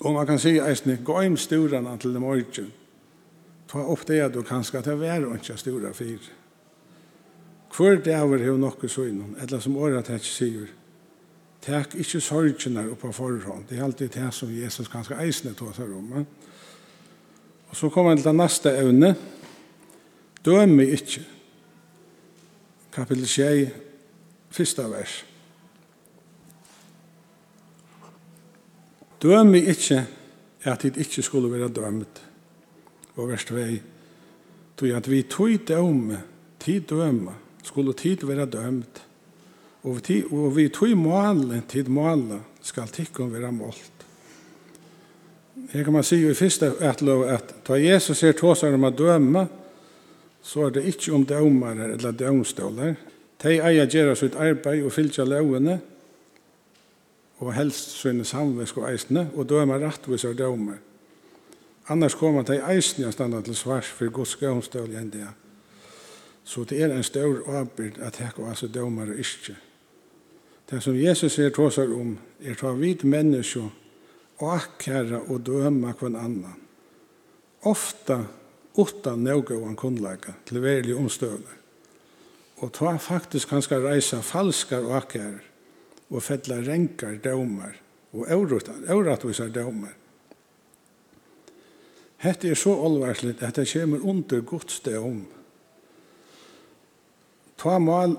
Og 0.00 0.14
man 0.14 0.26
kan 0.26 0.40
si 0.42 0.56
eisne, 0.58 0.98
gå 1.04 1.20
inn 1.22 1.36
storan 1.38 1.86
til 2.02 2.16
dem 2.16 2.26
morgen. 2.26 2.72
Ta 3.70 3.82
opp 3.82 4.02
det 4.06 4.24
du 4.34 4.40
kan 4.42 4.64
skal 4.64 4.82
ta 4.82 4.96
det 4.98 5.20
og 5.22 5.36
ikke 5.38 5.58
stora 5.58 5.92
fyr. 5.94 6.18
Hver 7.76 8.00
er 8.08 8.16
har 8.16 8.58
noe 8.58 8.88
så 8.88 9.06
innom, 9.06 9.36
eller 9.38 9.60
som 9.60 9.76
året 9.76 10.10
at 10.10 10.26
sier, 10.26 10.66
Tek 11.66 11.96
ikkje 11.98 12.20
sorgene 12.22 12.84
opp 12.92 13.00
på 13.02 13.12
forhånd. 13.12 13.64
Det 13.68 13.78
er 13.78 13.84
alltid 13.84 14.12
det 14.14 14.28
som 14.34 14.50
Jesus 14.50 14.88
kanskje 14.88 15.18
eisne 15.18 15.54
tog 15.54 15.74
seg 15.74 15.90
om. 15.90 16.26
Og 17.70 17.74
så 17.74 17.90
kommer 17.90 18.14
han 18.14 18.20
til 18.20 18.28
det 18.28 18.36
neste 18.38 18.74
evne. 18.78 19.14
Dømme 20.46 20.86
ikkje 20.94 21.24
kapitel 22.96 23.26
6, 23.28 23.72
fyrsta 24.56 24.86
vers. 24.88 25.18
Døm 29.20 29.52
ikkje 29.58 29.98
at 30.66 30.84
dit 30.86 30.96
ikkje 31.04 31.24
skulle 31.26 31.50
være 31.52 31.68
dømt. 31.76 32.22
Og 33.16 33.28
vers 33.28 33.44
2, 33.48 33.64
tog 34.76 34.94
at 34.96 35.10
vi 35.10 35.22
tog 35.28 35.68
døme, 35.68 36.22
tid 36.60 36.88
døme, 36.88 37.34
skulle 37.64 37.92
tid 37.92 38.24
være 38.26 38.46
dømt. 38.46 39.02
Og 39.84 40.00
vi, 40.08 40.22
og 40.30 40.56
vi 40.56 40.68
tog 40.68 40.96
måle, 40.96 41.62
tid 41.68 41.92
måle, 41.92 42.40
skal 42.62 42.88
tikkum 42.88 43.32
være 43.32 43.52
målt. 43.52 43.92
Her 45.72 45.84
kan 45.84 45.92
man 45.92 46.04
si 46.04 46.18
i 46.24 46.34
første 46.34 46.72
etlov 46.80 47.24
at 47.28 47.54
ta 47.64 47.76
Jesus 47.80 48.18
ser 48.18 48.36
tåsar 48.36 48.74
om 48.76 48.88
å 48.88 48.92
døme, 48.92 49.46
så 50.46 50.66
er 50.66 50.76
det 50.76 50.84
ikke 50.86 51.12
om 51.12 51.26
dømere 51.26 51.92
eller 51.92 52.14
dømstoler. 52.14 52.94
De 53.42 53.58
eier 53.58 53.88
gjøre 53.90 54.14
sitt 54.16 54.36
arbeid 54.38 54.84
og 54.86 54.92
fylgjer 54.94 55.26
lovene, 55.26 55.80
og 57.42 57.52
helst 57.52 57.98
sine 57.98 58.24
samvisk 58.24 58.78
og 58.78 58.86
eisene, 58.92 59.26
og 59.34 59.48
dømer 59.50 59.82
rettvis 59.82 60.24
av 60.24 60.36
dømer. 60.38 60.78
Annars 61.90 62.14
kommer 62.18 62.46
de 62.46 62.60
eisene 62.62 63.10
å 63.10 63.14
stande 63.14 63.42
til 63.46 63.58
svars 63.58 63.90
for 63.90 64.10
Guds 64.10 64.36
gømstøl 64.40 64.94
enn 64.96 65.10
det. 65.12 65.26
Så 66.46 66.64
det 66.64 66.78
er 66.82 66.94
en 66.94 67.04
stor 67.04 67.42
avbyrd 67.58 67.98
at 68.06 68.22
her 68.22 68.32
går 68.36 68.48
altså 68.54 68.70
dømere 68.70 69.18
ikke. 69.18 69.58
Det 70.70 70.80
som 70.82 70.96
Jesus 70.98 71.34
sier 71.34 71.50
tåsar 71.54 71.90
om, 71.94 72.16
er 72.42 72.54
ta 72.58 72.70
vid 72.74 73.04
mennesker 73.04 73.66
og 74.38 74.48
akkære 74.54 75.26
og 75.26 75.42
døme 75.46 75.92
hver 75.92 76.14
annan. 76.14 76.58
Ofta 77.66 78.22
utan 78.76 79.24
någon 79.24 79.76
kundläka 79.76 80.32
till 80.44 80.60
verkliga 80.60 80.96
omstövna. 80.96 81.50
Och 82.56 82.72
ta 82.72 82.98
faktiskt 82.98 83.50
ganska 83.50 83.78
rejsa 83.78 84.22
falskar 84.22 84.86
och 84.86 84.96
akar 84.96 85.42
och 86.08 86.22
fälla 86.22 86.56
ränkar 86.56 87.20
domar 87.22 87.80
och 88.10 88.26
orättvisar 88.88 89.48
domar. 89.48 89.94
Hetta 92.16 92.48
er 92.48 92.54
så 92.54 92.84
allvarligt 92.84 93.42
at 93.42 93.54
det 93.54 93.72
kommer 93.72 94.08
under 94.08 94.40
Guds 94.40 94.80
dom. 94.80 95.26
Ta 97.56 97.78
mal, 97.78 98.16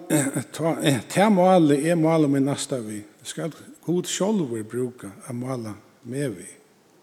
ta, 0.51 0.77
ta 1.09 1.29
mal 1.29 1.71
er 1.71 1.95
mal 1.95 2.27
med 2.27 2.41
nästa 2.41 2.79
vi. 2.79 3.03
Skal 3.23 3.51
god 3.85 4.07
sjálfur 4.07 4.63
bruka 4.63 5.11
a 5.25 5.33
mala 5.33 5.73
med 6.01 6.29
vi 6.29 6.47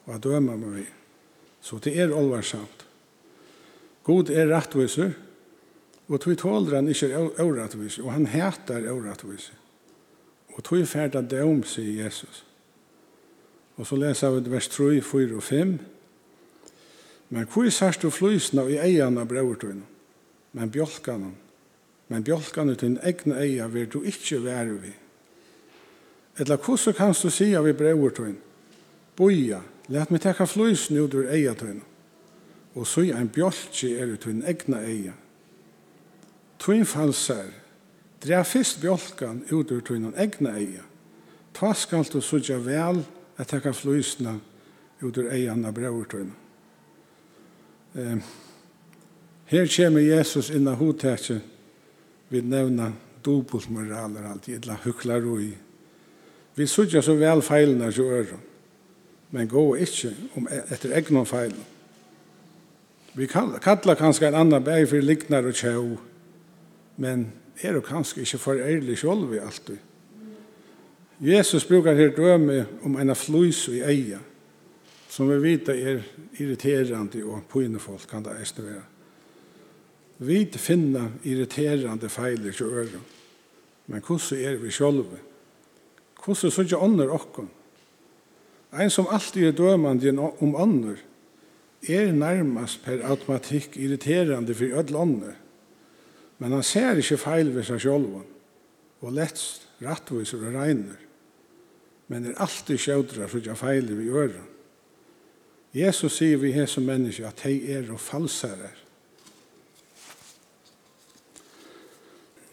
og 0.06 0.14
a 0.14 0.18
døma 0.18 0.56
med 0.56 0.70
vi. 0.78 0.86
Så 1.60 1.78
det 1.78 1.98
er 2.00 2.16
allvarligt. 2.16 2.83
God 4.04 4.30
er 4.30 4.50
rettviser, 4.52 5.14
og 6.08 6.20
tog 6.20 6.36
tåler 6.38 6.76
han 6.76 6.88
ikke 6.92 7.16
åretviser, 7.40 8.04
og 8.04 8.12
han 8.12 8.26
heter 8.28 8.90
åretviser. 8.92 9.54
Og 10.54 10.64
tog 10.64 10.84
ferdig 10.86 11.18
at 11.18 11.30
det 11.30 11.44
sier 11.66 12.04
Jesus. 12.04 12.44
Og 13.76 13.86
så 13.86 13.96
leser 13.96 14.30
vi 14.30 14.50
vers 14.50 14.68
3, 14.68 15.00
4 15.00 15.36
og 15.36 15.42
5. 15.42 15.78
Men 17.28 17.46
hvor 17.50 17.70
sørst 17.70 18.02
du 18.02 18.10
flysene 18.10 18.68
i 18.70 18.76
eierne 18.78 19.24
av 19.24 19.28
brøvertøyene, 19.28 19.82
men 20.52 20.70
bjolkene, 20.70 21.32
men 22.08 22.24
bjolkene 22.24 22.76
til 22.76 22.92
din 22.92 23.00
egne 23.02 23.40
eier 23.40 23.72
vil 23.72 23.88
du 23.90 24.02
ikke 24.02 24.44
være 24.44 24.76
ved. 24.82 25.00
Eller 26.38 26.56
hvordan 26.56 26.94
kan 26.94 27.16
du 27.22 27.30
si 27.30 27.54
av 27.54 27.72
brøvertøyene? 27.72 28.38
Boja, 29.16 29.62
let 29.88 30.10
meg 30.10 30.20
teka 30.20 30.44
flysene 30.44 31.02
ut 31.02 31.14
ur 31.14 31.30
eiertøyene 31.30 31.93
og 32.74 32.86
så 32.86 33.00
ein 33.00 33.28
bjolki 33.28 33.94
er 33.94 34.12
ut 34.12 34.24
hun 34.24 34.42
egna 34.46 34.80
eia. 34.82 35.12
Tun 36.58 36.84
falsar, 36.86 37.50
dra 38.24 38.42
fyrst 38.42 38.80
bjolkan 38.80 39.44
ut 39.50 39.70
ur 39.70 39.80
tun 39.80 40.14
egna 40.16 40.56
eia. 40.58 40.82
Ta 41.54 41.72
skal 41.74 42.04
du 42.12 42.20
sutja 42.20 42.58
vel 42.58 43.04
at 43.38 43.48
teka 43.48 43.72
flysna 43.72 44.38
ut 45.02 45.18
ur 45.18 45.30
eian 45.30 45.64
av 45.64 45.74
brevur 45.74 46.04
tun. 46.04 46.32
Eh, 47.94 48.18
her 49.46 49.66
kommer 49.76 50.00
Jesus 50.00 50.50
inna 50.50 50.74
hodtetje 50.74 51.40
vi 52.28 52.40
nevna 52.42 52.92
dobbult 53.22 53.70
moraler 53.70 54.26
alltid, 54.26 54.66
og 54.68 55.42
i. 55.42 55.52
Vi 56.54 56.66
sutja 56.66 57.02
så 57.02 57.14
vel 57.14 57.42
feilna 57.42 57.90
jo 57.90 58.10
øron, 58.10 58.40
men 59.30 59.48
gå 59.48 59.76
ikkje 59.76 60.14
om 60.36 60.48
etter 60.48 60.96
egna 60.96 61.24
feilna. 61.24 61.73
Vi 63.14 63.26
kallar 63.26 63.94
kanskje 63.94 64.28
en 64.28 64.34
annan 64.34 64.64
bæg 64.64 64.88
for 64.90 65.02
liknar 65.02 65.46
og 65.46 65.54
tjau, 65.54 65.98
men 66.96 67.28
er 67.62 67.76
jo 67.76 67.80
kanskje 67.80 68.24
ikke 68.24 68.38
for 68.38 68.58
ærlig 68.58 68.98
sjolv 68.98 69.34
i 69.34 69.38
alltid. 69.38 69.78
Jesus 71.20 71.64
brukar 71.64 71.94
her 71.94 72.10
døme 72.10 72.66
om 72.82 72.96
en 72.98 73.14
flus 73.14 73.68
i 73.68 73.80
eia, 73.86 74.18
som 75.08 75.30
vi 75.30 75.38
vet 75.38 75.68
er 75.68 76.02
irriterande 76.40 77.22
og 77.24 77.46
pøynefolk 77.48 78.08
kan 78.10 78.24
det 78.24 78.34
eisne 78.40 78.64
være. 78.66 78.82
Vi 80.18 80.44
finna 80.58 81.08
irriterande 81.24 82.08
feiler 82.08 82.52
til 82.52 82.66
øren, 82.66 83.06
men 83.86 84.02
hvordan 84.02 84.44
er 84.44 84.56
vi 84.56 84.70
sjolve? 84.70 85.18
Hvordan 86.24 86.50
er 86.50 86.62
ikke 86.62 86.82
ånder 86.82 87.10
okken? 87.14 87.48
En 88.74 88.90
som 88.90 89.06
alltid 89.10 89.46
er 89.46 89.52
dømande 89.52 90.18
om 90.18 90.54
ånder, 90.54 90.96
er 91.88 92.12
nærmast 92.12 92.84
per 92.84 93.02
automatikk 93.06 93.76
irriterande 93.76 94.54
for 94.54 94.78
ødel 94.80 94.96
ånder. 94.96 95.34
Men 96.38 96.52
han 96.52 96.62
ser 96.62 96.98
ikke 97.00 97.18
feil 97.20 97.54
ved 97.54 97.64
seg 97.64 97.80
selv, 97.80 98.22
og 99.00 99.12
lett 99.12 99.40
rattviser 99.84 100.42
og 100.44 100.54
regner. 100.56 100.98
Men 102.08 102.26
er 102.26 102.40
alltid 102.42 102.78
sjødra 102.78 103.28
for 103.28 103.40
ikke 103.40 103.56
feil 103.56 103.88
ved 103.96 104.10
øren. 104.12 104.50
Jesus 105.74 106.20
sier 106.20 106.38
vi 106.38 106.52
her 106.54 106.66
som 106.70 106.86
mennesker 106.86 107.26
at 107.28 107.40
de 107.42 107.72
er 107.72 107.90
og 107.90 108.00
falsere. 108.00 108.70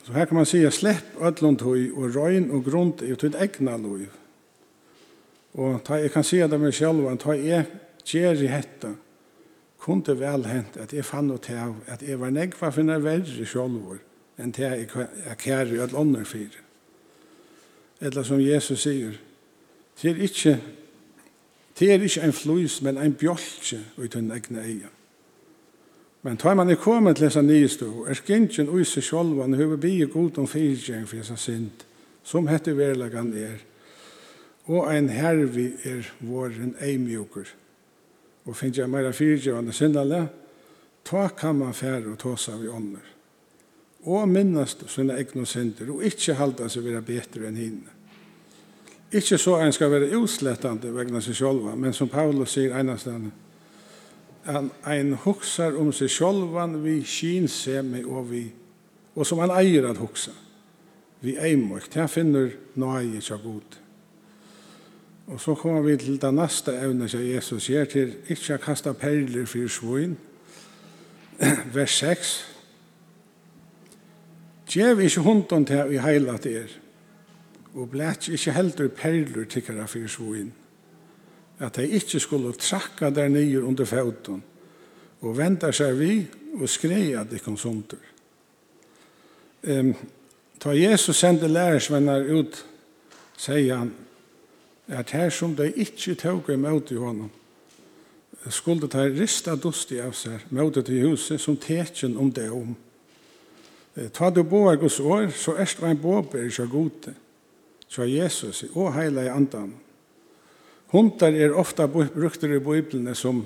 Så 0.04 0.14
her 0.14 0.26
kan 0.26 0.36
man 0.36 0.46
sige, 0.46 0.72
slepp 0.72 1.22
ödlund 1.22 1.62
høy 1.62 1.92
og 1.94 2.16
røyn 2.16 2.50
og 2.52 2.66
grunn 2.66 2.96
i 3.06 3.14
til 3.16 3.36
egna 3.38 3.78
lov. 3.78 4.02
Og 5.54 5.84
ta, 5.86 6.00
jeg 6.02 6.12
kan 6.12 6.24
sige 6.24 6.48
det 6.48 6.60
meg 6.60 6.74
selv, 6.74 7.06
ta 7.20 7.36
jeg 7.38 7.66
gjør 8.06 8.42
i 8.42 8.48
hetta, 8.48 8.96
kunde 9.82 10.20
vel 10.20 10.46
hent 10.46 10.78
at 10.78 10.94
jeg 10.94 11.06
fann 11.06 11.32
ut 11.32 11.50
av 11.50 11.76
at 11.90 12.04
jeg 12.06 12.20
var 12.22 12.34
negva 12.34 12.70
finna 12.74 13.00
verre 13.02 13.46
sjolvor 13.46 14.00
enn 14.42 14.54
til 14.54 14.70
jeg 14.70 15.74
i 15.74 15.82
at 15.82 15.94
ånder 15.94 16.26
fyrir. 16.26 16.62
Eller 18.02 18.24
som 18.24 18.42
Jesus 18.42 18.82
sier, 18.82 19.18
det 20.02 20.12
er 20.12 20.22
ikke, 20.26 20.56
det 21.80 21.92
er 21.94 22.02
ikke 22.02 22.24
en 22.26 22.34
flus, 22.34 22.82
men 22.82 22.98
en 22.98 23.14
bjolkje 23.14 23.80
ut 23.98 24.14
hun 24.18 24.32
egne 24.34 24.64
eia. 24.64 24.90
Men 26.22 26.38
tar 26.38 26.56
man 26.58 26.70
i 26.70 26.76
kommet 26.76 27.18
til 27.18 27.28
disse 27.28 27.42
nye 27.42 27.70
stå, 27.70 28.06
er 28.10 28.18
skintjen 28.18 28.70
ui 28.70 28.84
seg 28.86 29.06
sjolvan 29.06 29.54
har 29.58 29.78
bie 29.82 30.06
god 30.10 30.38
om 30.42 30.50
fyrtjeng 30.50 31.08
for 31.08 31.18
disse 31.22 31.38
synd, 31.38 31.86
som 32.24 32.50
heter 32.50 32.78
verlegan 32.78 33.34
er, 33.38 33.62
og 34.70 34.90
en 34.94 35.10
hervi 35.10 35.72
er 35.86 36.06
våren 36.22 36.76
eimjukur 36.82 37.50
og 38.46 38.56
finner 38.58 38.84
jeg 38.84 38.90
mer 38.90 39.12
fyrirgjøvende 39.14 39.74
syndale, 39.74 40.22
ta 41.06 41.28
kan 41.38 41.56
man 41.56 41.74
fære 41.74 42.14
og 42.14 42.20
tåsa 42.20 42.58
vi 42.58 42.70
ånder. 42.70 43.08
Og 44.04 44.30
minnast 44.30 44.88
sina 44.90 45.18
egne 45.20 45.46
synder, 45.46 45.92
og 45.94 46.06
ikkje 46.06 46.38
halda 46.40 46.70
seg 46.70 46.86
vera 46.86 47.04
betre 47.06 47.48
enn 47.50 47.60
hinne. 47.60 47.98
Ikkje 49.12 49.38
så 49.38 49.58
en 49.60 49.74
skal 49.76 49.92
være 49.92 50.14
utslettande 50.18 50.94
vegna 50.96 51.22
seg 51.22 51.36
sjolva, 51.38 51.76
men 51.76 51.94
som 51.94 52.10
Paulus 52.10 52.56
sier 52.56 52.74
einastane, 52.78 53.32
han 54.46 54.72
ein 54.90 55.14
huxar 55.22 55.76
om 55.78 55.92
seg 55.94 56.10
sjolvan 56.10 56.80
vi 56.82 57.02
kinsemi 57.06 58.02
og 58.08 58.32
vi, 58.32 58.46
og 59.14 59.28
som 59.28 59.42
han 59.44 59.54
eier 59.54 59.86
at 59.92 60.00
huxa. 60.02 60.34
Vi 61.22 61.36
eimøk, 61.38 61.92
det 61.94 62.08
finner 62.10 62.50
nøye 62.82 63.22
tja 63.22 63.38
god. 63.38 63.81
Og 65.28 65.42
så 65.42 65.56
kommer 65.56 65.82
vi 65.82 65.98
til 65.98 66.22
det 66.22 66.34
neste 66.34 66.74
evne 66.76 67.10
som 67.10 67.22
Jesus 67.24 67.70
gjør 67.70 67.86
til 67.86 68.14
ikke 68.28 68.58
å 68.58 68.64
kaste 68.64 68.94
perler 68.94 69.46
for 69.46 69.70
svoin. 69.72 70.16
Vers 71.76 71.98
6. 72.02 72.32
Gjev 74.72 75.02
ikke 75.04 75.22
hunden 75.26 75.66
til 75.68 75.90
vi 75.90 76.00
heilat 76.00 76.46
er, 76.48 76.70
og 77.76 77.90
blæt 77.92 78.30
ikke 78.32 78.54
heldur 78.56 78.88
perler 78.96 79.48
tikkara 79.50 79.88
for 79.88 80.08
svoin, 80.08 80.52
at 81.60 81.76
de 81.76 81.88
ikke 81.88 82.20
skulle 82.20 82.54
trakka 82.54 83.10
der 83.10 83.28
nye 83.28 83.64
under 83.64 83.86
fauton, 83.86 84.44
og 85.22 85.38
venda 85.38 85.72
seg 85.76 85.98
vi 86.00 86.14
og 86.60 86.70
skreia 86.70 87.24
de 87.24 87.40
sunter. 87.58 88.00
Um, 89.64 89.94
ta 90.60 90.72
Jesus 90.74 91.18
sendte 91.18 91.48
lærersvenner 91.48 92.32
ut, 92.34 92.66
sier 93.38 93.76
han, 93.76 93.92
at 94.88 95.12
her 95.12 95.30
som 95.30 95.56
de 95.56 95.72
ikke 95.72 96.16
tog 96.16 96.50
imot 96.50 96.92
i 96.92 97.00
honom, 97.00 97.30
skulle 98.50 98.88
ta 98.90 99.06
rista 99.06 99.56
dusti 99.56 100.00
av 100.02 100.16
seg 100.18 100.48
møte 100.50 100.82
til 100.86 101.12
huset 101.12 101.42
som 101.42 101.58
teken 101.62 102.18
om 102.18 102.32
det 102.34 102.48
om. 102.50 102.74
Ta 104.16 104.32
du 104.32 104.42
boar 104.44 104.80
Guds 104.80 105.00
år, 105.00 105.30
så 105.36 105.58
erst 105.60 105.82
var 105.82 105.92
en 105.92 106.02
båber 106.02 106.48
ikke 106.48 106.68
gode, 106.72 107.14
så 107.92 108.08
Jesus 108.08 108.64
og 108.74 108.94
heile 108.96 109.28
i 109.28 109.32
andan. 109.32 109.74
Hundar 110.92 111.36
er 111.36 111.54
ofta 111.56 111.88
brukt 111.88 112.44
i 112.44 112.60
Bibelene 112.60 113.16
som, 113.16 113.46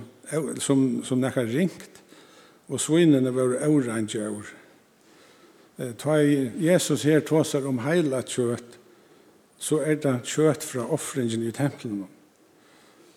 som, 0.60 1.04
som 1.06 1.20
nekka 1.22 1.44
ringt, 1.50 2.02
og 2.70 2.82
svinene 2.82 3.34
var 3.34 3.60
årangjør. 3.68 4.48
Ta 6.02 6.18
Jesus 6.22 7.04
her 7.04 7.22
tåsar 7.26 7.68
om 7.68 7.84
heila 7.84 8.24
kjøtt, 8.26 8.80
så 9.60 9.82
er 9.82 10.00
det 10.02 10.20
kjøtt 10.28 10.64
fra 10.64 10.86
offringen 10.94 11.46
i 11.48 11.54
tempelen. 11.56 12.06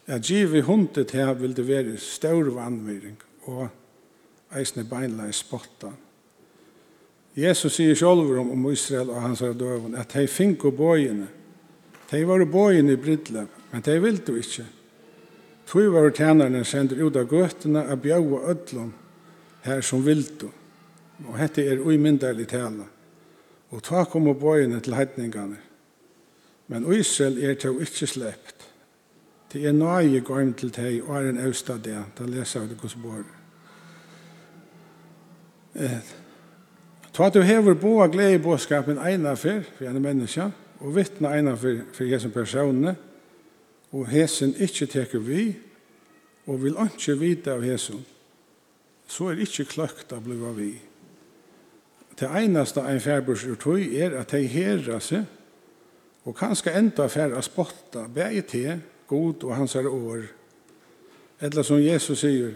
Ja, 0.08 0.18
giv 0.18 0.54
i 0.56 0.64
hundet 0.64 1.12
her 1.12 1.34
vil 1.36 1.56
det 1.56 1.66
være 1.68 1.98
større 2.00 2.54
vannvering 2.54 3.18
og 3.50 3.68
eisne 4.56 4.86
beinleis 4.88 5.42
spotta. 5.42 5.90
Jesus 7.36 7.76
sier 7.76 7.94
selv 7.94 8.24
om, 8.40 8.50
om 8.54 8.70
Israel 8.72 9.12
og 9.12 9.20
hans 9.22 9.44
døven 9.60 9.94
at 9.94 10.14
de 10.14 10.26
fink 10.26 10.64
og 10.64 10.78
bøyene. 10.78 11.28
De 12.10 12.22
var 12.26 12.44
bøyene 12.48 12.96
i 12.96 12.96
bridle, 12.96 13.46
men 13.72 13.84
de 13.84 13.98
vil 14.00 14.22
du 14.26 14.34
ikke. 14.40 14.64
Tog 15.68 15.92
var 15.92 16.10
tjenerne 16.16 16.64
sender 16.64 17.04
ut 17.04 17.16
av 17.20 17.28
gøtene 17.28 17.84
av 17.84 18.00
bjøve 18.00 18.40
ødlom 18.48 18.94
her 19.66 19.80
som 19.84 20.06
ville 20.06 20.48
Og 21.28 21.38
dette 21.38 21.62
er 21.66 21.80
uimynderlig 21.82 22.48
tale. 22.48 22.86
Og 23.70 23.82
ta 23.82 24.04
kom 24.04 24.28
og 24.28 24.38
bøyene 24.40 24.80
til 24.80 24.94
heitningene 24.94 25.67
Men 26.68 26.86
Israel 26.92 27.38
er 27.44 27.54
til 27.54 27.80
ikke 27.80 28.06
slept. 28.06 28.68
Det 29.52 29.64
er 29.66 29.72
nøye 29.72 30.20
gorm 30.20 30.52
til 30.54 30.70
deg, 30.76 31.02
og 31.08 31.16
er 31.16 31.30
en 31.30 31.38
østad 31.48 31.78
det. 31.84 31.96
Da 32.18 32.24
leser 32.28 32.60
jeg 32.60 32.70
det 32.70 32.80
hos 32.80 32.94
bor. 32.94 33.24
Eh, 35.74 36.00
Ta 37.18 37.30
du 37.34 37.40
hever 37.42 37.74
boa 37.74 38.06
glede 38.06 38.36
i 38.36 38.38
båskapen 38.38 38.98
eina 39.02 39.32
for, 39.34 39.64
for 39.74 39.90
en 39.90 40.02
menneske, 40.02 40.44
og 40.78 40.92
vittne 40.94 41.32
eina 41.34 41.56
for, 41.58 41.80
for 41.90 42.06
hesen 42.06 42.30
personene, 42.30 42.92
og 43.90 44.06
hesen 44.06 44.52
ikke 44.54 44.86
teker 44.86 45.24
vi, 45.26 45.48
og 46.46 46.62
vil 46.62 46.78
ikke 46.84 47.16
vite 47.18 47.56
av 47.56 47.64
hesen, 47.66 48.04
så 49.08 49.32
er 49.32 49.42
ikke 49.42 49.66
kløkt 49.66 50.14
av 50.14 50.22
bliva 50.22 50.52
vi. 50.54 50.76
Det 52.18 52.30
eneste 52.38 52.86
en 52.86 53.02
færburs 53.02 53.42
ur 53.50 53.66
er 53.74 54.14
at 54.20 54.30
de 54.30 54.46
herra 54.46 55.00
seg, 55.02 55.26
Og 56.28 56.36
kanskje 56.36 56.74
enda 56.76 57.06
fer 57.08 57.32
å 57.32 57.40
spotta 57.44 58.04
bæg 58.12 58.42
til 58.50 58.82
god 59.08 59.46
og 59.48 59.54
hans 59.56 59.76
år. 59.80 60.26
Eller 61.40 61.64
som 61.64 61.80
Jesus 61.80 62.20
sier, 62.20 62.52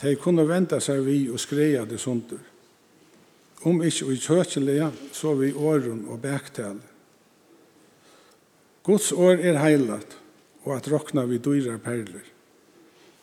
de 0.00 0.14
kunne 0.16 0.46
venda 0.48 0.78
seg 0.80 1.02
vi 1.04 1.26
og 1.30 1.40
skreia 1.40 1.84
det 1.84 2.00
sundur. 2.00 2.40
Om 3.68 3.82
ikkje 3.84 4.08
vi 4.08 4.16
kjøkjelige, 4.18 4.88
så 5.12 5.34
vi 5.38 5.52
åren 5.52 6.06
og 6.08 6.22
bæktal. 6.22 6.80
Guds 8.82 9.12
år 9.12 9.38
er 9.38 9.60
heilat, 9.62 10.16
og 10.64 10.76
at 10.76 10.88
rokna 10.90 11.26
vi 11.28 11.38
dyrar 11.38 11.78
perler. 11.78 12.24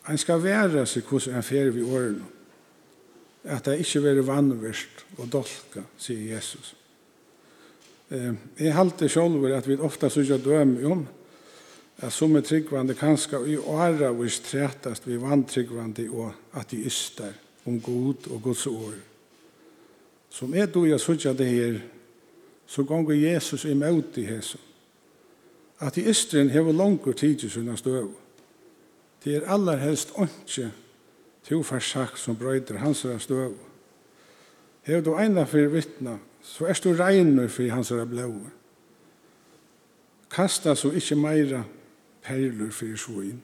Ein 0.07 0.17
skal 0.17 0.43
være 0.43 0.85
seg 0.88 1.09
hos 1.09 1.27
en 1.27 1.43
fer 1.43 1.73
vi 1.75 1.83
åren. 1.83 2.21
At 3.43 3.65
det 3.65 3.81
ikke 3.81 4.03
være 4.03 4.27
vannverst 4.27 5.03
og 5.17 5.27
dolka, 5.31 5.83
sier 5.97 6.35
Jesus. 6.35 6.75
Eh, 8.12 8.34
jeg 8.60 8.74
halte 8.74 9.10
selv 9.10 9.45
at 9.54 9.67
vi 9.67 9.78
ofta 9.78 10.10
sykja 10.10 10.38
døm 10.38 10.78
om 10.86 11.08
at 12.02 12.13
som 12.13 12.36
er 12.36 12.41
tryggvande 12.41 12.95
kanska 12.95 13.38
i 13.45 13.58
åra 13.58 14.12
vis 14.12 14.39
trætast 14.39 15.08
vi 15.08 15.19
vantryggvande 15.22 16.08
og 16.10 16.32
ateister 16.54 17.34
om 17.65 17.82
god 17.82 18.32
og 18.32 18.41
Guds 18.41 18.67
år. 18.67 18.93
Som 20.30 20.54
er 20.54 20.65
du 20.65 20.86
jeg 20.86 21.00
sykja 21.00 21.34
det 21.34 21.48
her, 21.48 21.80
så 22.65 22.84
gonger 22.84 23.15
Jesus 23.15 23.65
imot 23.65 24.17
i 24.17 24.26
hesson. 24.26 24.62
Ateisteren 25.80 26.50
hever 26.50 26.74
langer 26.74 27.13
tid 27.13 27.36
til 27.36 27.52
sina 27.52 27.76
støv. 27.76 28.12
Det 29.24 29.36
er 29.36 29.48
aller 29.48 29.78
helst 29.78 30.12
åndsje 30.15 30.72
tofars 31.48 31.91
sagt 31.91 32.19
som 32.19 32.36
brøyder 32.36 32.78
hans 32.78 33.06
støv. 33.19 33.54
Hever 34.82 35.02
du 35.02 35.15
eina 35.17 35.43
fyrir 35.43 35.69
vittna 35.69 36.17
så 36.41 36.65
er 36.65 36.80
du 36.84 36.93
regner 36.93 37.47
for 37.47 37.69
hans 37.71 37.91
er 37.91 38.06
blåa. 38.06 38.49
Kasta 40.30 40.75
så 40.75 40.91
ikke 40.91 41.15
meira 41.15 41.63
perler 42.23 42.71
for 42.71 42.97
svoin. 42.97 43.41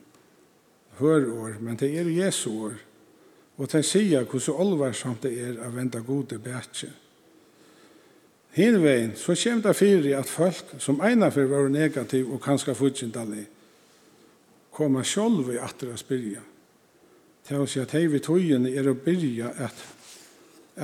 Hør 0.99 1.31
år, 1.33 1.55
men 1.59 1.75
det 1.75 1.89
er 1.99 2.09
Jesu 2.09 2.49
år. 2.51 2.77
Og 3.57 3.71
det 3.71 3.85
sier 3.85 4.23
hvordan 4.23 4.59
olvarsamt 4.59 5.23
det 5.23 5.33
er 5.39 5.59
å 5.63 5.71
vende 5.73 6.03
gode 6.03 6.39
bætje. 6.39 6.91
Hinvein, 8.55 9.15
så 9.19 9.35
kjem 9.35 9.61
det 9.63 9.75
fyrir 9.75 10.15
at 10.15 10.31
folk 10.31 10.77
som 10.79 11.01
eina 11.03 11.27
fyrir 11.31 11.51
var 11.51 11.69
negativ 11.69 12.29
og 12.31 12.39
kanskje 12.43 12.75
futsindallig, 12.75 13.43
koma 14.71 15.03
sjolv 15.03 15.51
i 15.51 15.59
atre 15.59 15.91
a 15.91 15.99
spyrja. 15.99 16.43
Til 17.47 17.63
å 17.63 17.67
si 17.67 17.81
at 17.81 17.91
hei 17.95 18.05
vi 18.11 18.21
tøyene 18.23 18.71
er 18.71 18.87
å 18.87 18.95
byrja 18.95 19.51
at, 19.67 19.83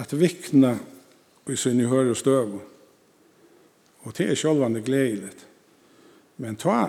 at 0.04 0.15
vikna 0.15 0.76
i 1.49 1.56
sinne 1.58 1.88
høyre 1.89 2.15
støv. 2.15 2.60
Og 4.01 4.13
det 4.17 4.32
er 4.32 4.38
sjølvande 4.38 4.82
gledelig. 4.86 5.34
Men 6.41 6.56
ta 6.56 6.88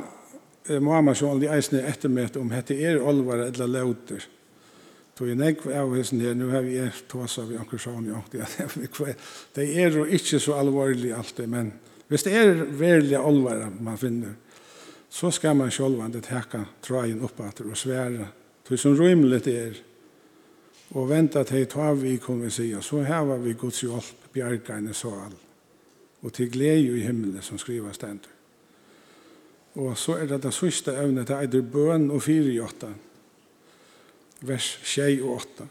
må 0.81 1.01
man 1.03 1.17
sjølv 1.19 1.43
i 1.43 1.51
eisne 1.51 1.83
ettermøte 1.89 2.41
om 2.41 2.53
hette 2.55 2.77
er 2.79 3.03
olvar 3.03 3.47
eller 3.49 3.71
lauter. 3.71 4.23
Tog 5.19 5.29
jeg 5.29 5.37
nekv 5.37 5.67
av 5.77 5.91
hessen 5.97 6.23
her, 6.25 6.37
nu 6.39 6.49
har 6.53 6.63
vi 6.65 6.79
er 6.81 6.95
tåsa 7.11 7.45
vi 7.45 7.59
anker 7.61 7.81
sjån 7.81 8.09
åkti, 8.17 8.41
Det 9.55 9.67
er 9.77 9.91
jo 9.91 10.05
ikke 10.05 10.41
så 10.41 10.55
alvorlig 10.57 11.13
alltid, 11.13 11.47
men 11.47 11.73
hvis 12.09 12.23
det 12.23 12.33
er 12.37 12.65
verlige 12.65 13.21
olvar 13.21 13.69
man 13.81 13.99
finner, 13.99 14.35
så 15.11 15.31
skal 15.31 15.57
man 15.57 15.71
sjølvande 15.71 16.21
teka 16.21 16.65
trajen 16.83 17.21
oppater 17.25 17.69
og 17.69 17.77
svære. 17.77 18.29
Det 18.69 18.79
som 18.81 18.97
rymlet 18.97 19.47
er, 19.47 19.77
og 20.95 21.09
venta 21.09 21.43
til 21.45 21.67
ta 21.67 21.93
vi 21.93 22.17
kommer 22.17 22.49
sige, 22.49 22.81
så 22.83 23.03
her 23.03 23.37
vi 23.37 23.53
Guds 23.53 23.81
hjelp 23.81 24.22
bjarga 24.33 24.93
så 24.93 25.15
all. 25.25 25.39
og 26.23 26.33
til 26.33 26.51
glede 26.51 26.99
i 26.99 27.03
himmelen 27.03 27.43
som 27.43 27.59
skriver 27.59 27.93
stendt. 27.93 28.29
Og 29.75 29.99
så 29.99 30.13
er 30.13 30.27
det 30.27 30.43
det 30.43 30.55
sørste 30.55 30.93
evnet 30.93 31.27
til 31.27 31.37
eider 31.37 31.63
bøn 31.63 32.11
og 32.11 32.23
fire 32.23 32.53
i 32.53 32.61
åtta. 32.61 32.93
vers 34.43 34.81
6 34.83 35.23
og 35.23 35.31
8. 35.31 35.69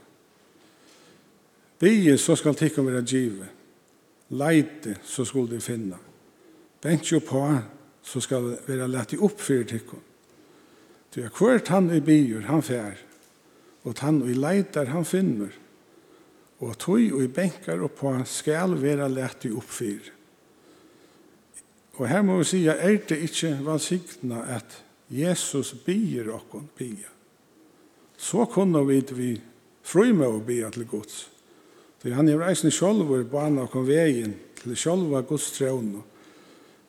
Bie 1.79 2.17
så 2.17 2.35
skal 2.35 2.55
tikkum 2.55 2.87
være 2.87 3.03
givet. 3.03 3.49
leite 4.29 4.95
så 5.03 5.25
skal 5.25 5.49
de 5.51 5.59
finna, 5.59 5.97
bensje 6.81 7.19
på 7.19 7.57
så 8.03 8.19
skal 8.19 8.43
det 8.43 8.59
være 8.67 8.87
lett 8.87 9.13
i 9.13 9.17
for 9.17 9.63
tikkum. 9.67 9.99
Du 11.15 11.21
er 11.21 11.29
hvert 11.29 11.67
han 11.67 11.89
i 11.91 11.99
bier, 11.99 12.41
han 12.47 12.63
fær, 12.63 12.95
og 13.83 13.95
han 13.99 14.21
i 14.29 14.33
leitar, 14.33 14.85
han 14.85 15.05
finner, 15.05 15.51
og 16.61 16.77
tøy 16.77 17.09
og 17.09 17.23
i 17.25 17.31
benkar 17.33 17.81
og 17.81 17.95
på 17.97 18.13
skal 18.29 18.75
vera 18.81 19.07
lett 19.09 19.47
i 19.49 19.53
oppfyr. 19.53 20.11
Og 21.97 22.07
her 22.07 22.21
må 22.25 22.37
vi 22.39 22.47
si, 22.47 22.61
er 22.67 23.01
det 23.09 23.17
ikke 23.27 23.57
valsikna 23.65 24.45
at 24.55 24.77
Jesus 25.11 25.73
bier 25.85 26.29
okkon 26.31 26.69
bier. 26.77 27.09
Så 28.17 28.45
kunne 28.45 28.85
vi 28.87 29.01
vi 29.11 29.31
fru 29.83 30.13
med 30.13 30.27
å 30.27 30.39
bia 30.45 30.69
til 30.69 30.85
gods. 30.85 31.27
Så 32.01 32.13
han 32.13 32.29
er 32.29 32.39
reisende 32.39 32.73
sjolver 32.73 33.25
på 33.25 33.41
anna 33.41 33.65
okkon 33.65 33.87
veien 33.89 34.37
til 34.61 34.77
sjolva 34.77 35.21
gods 35.25 35.51
trevn 35.57 35.99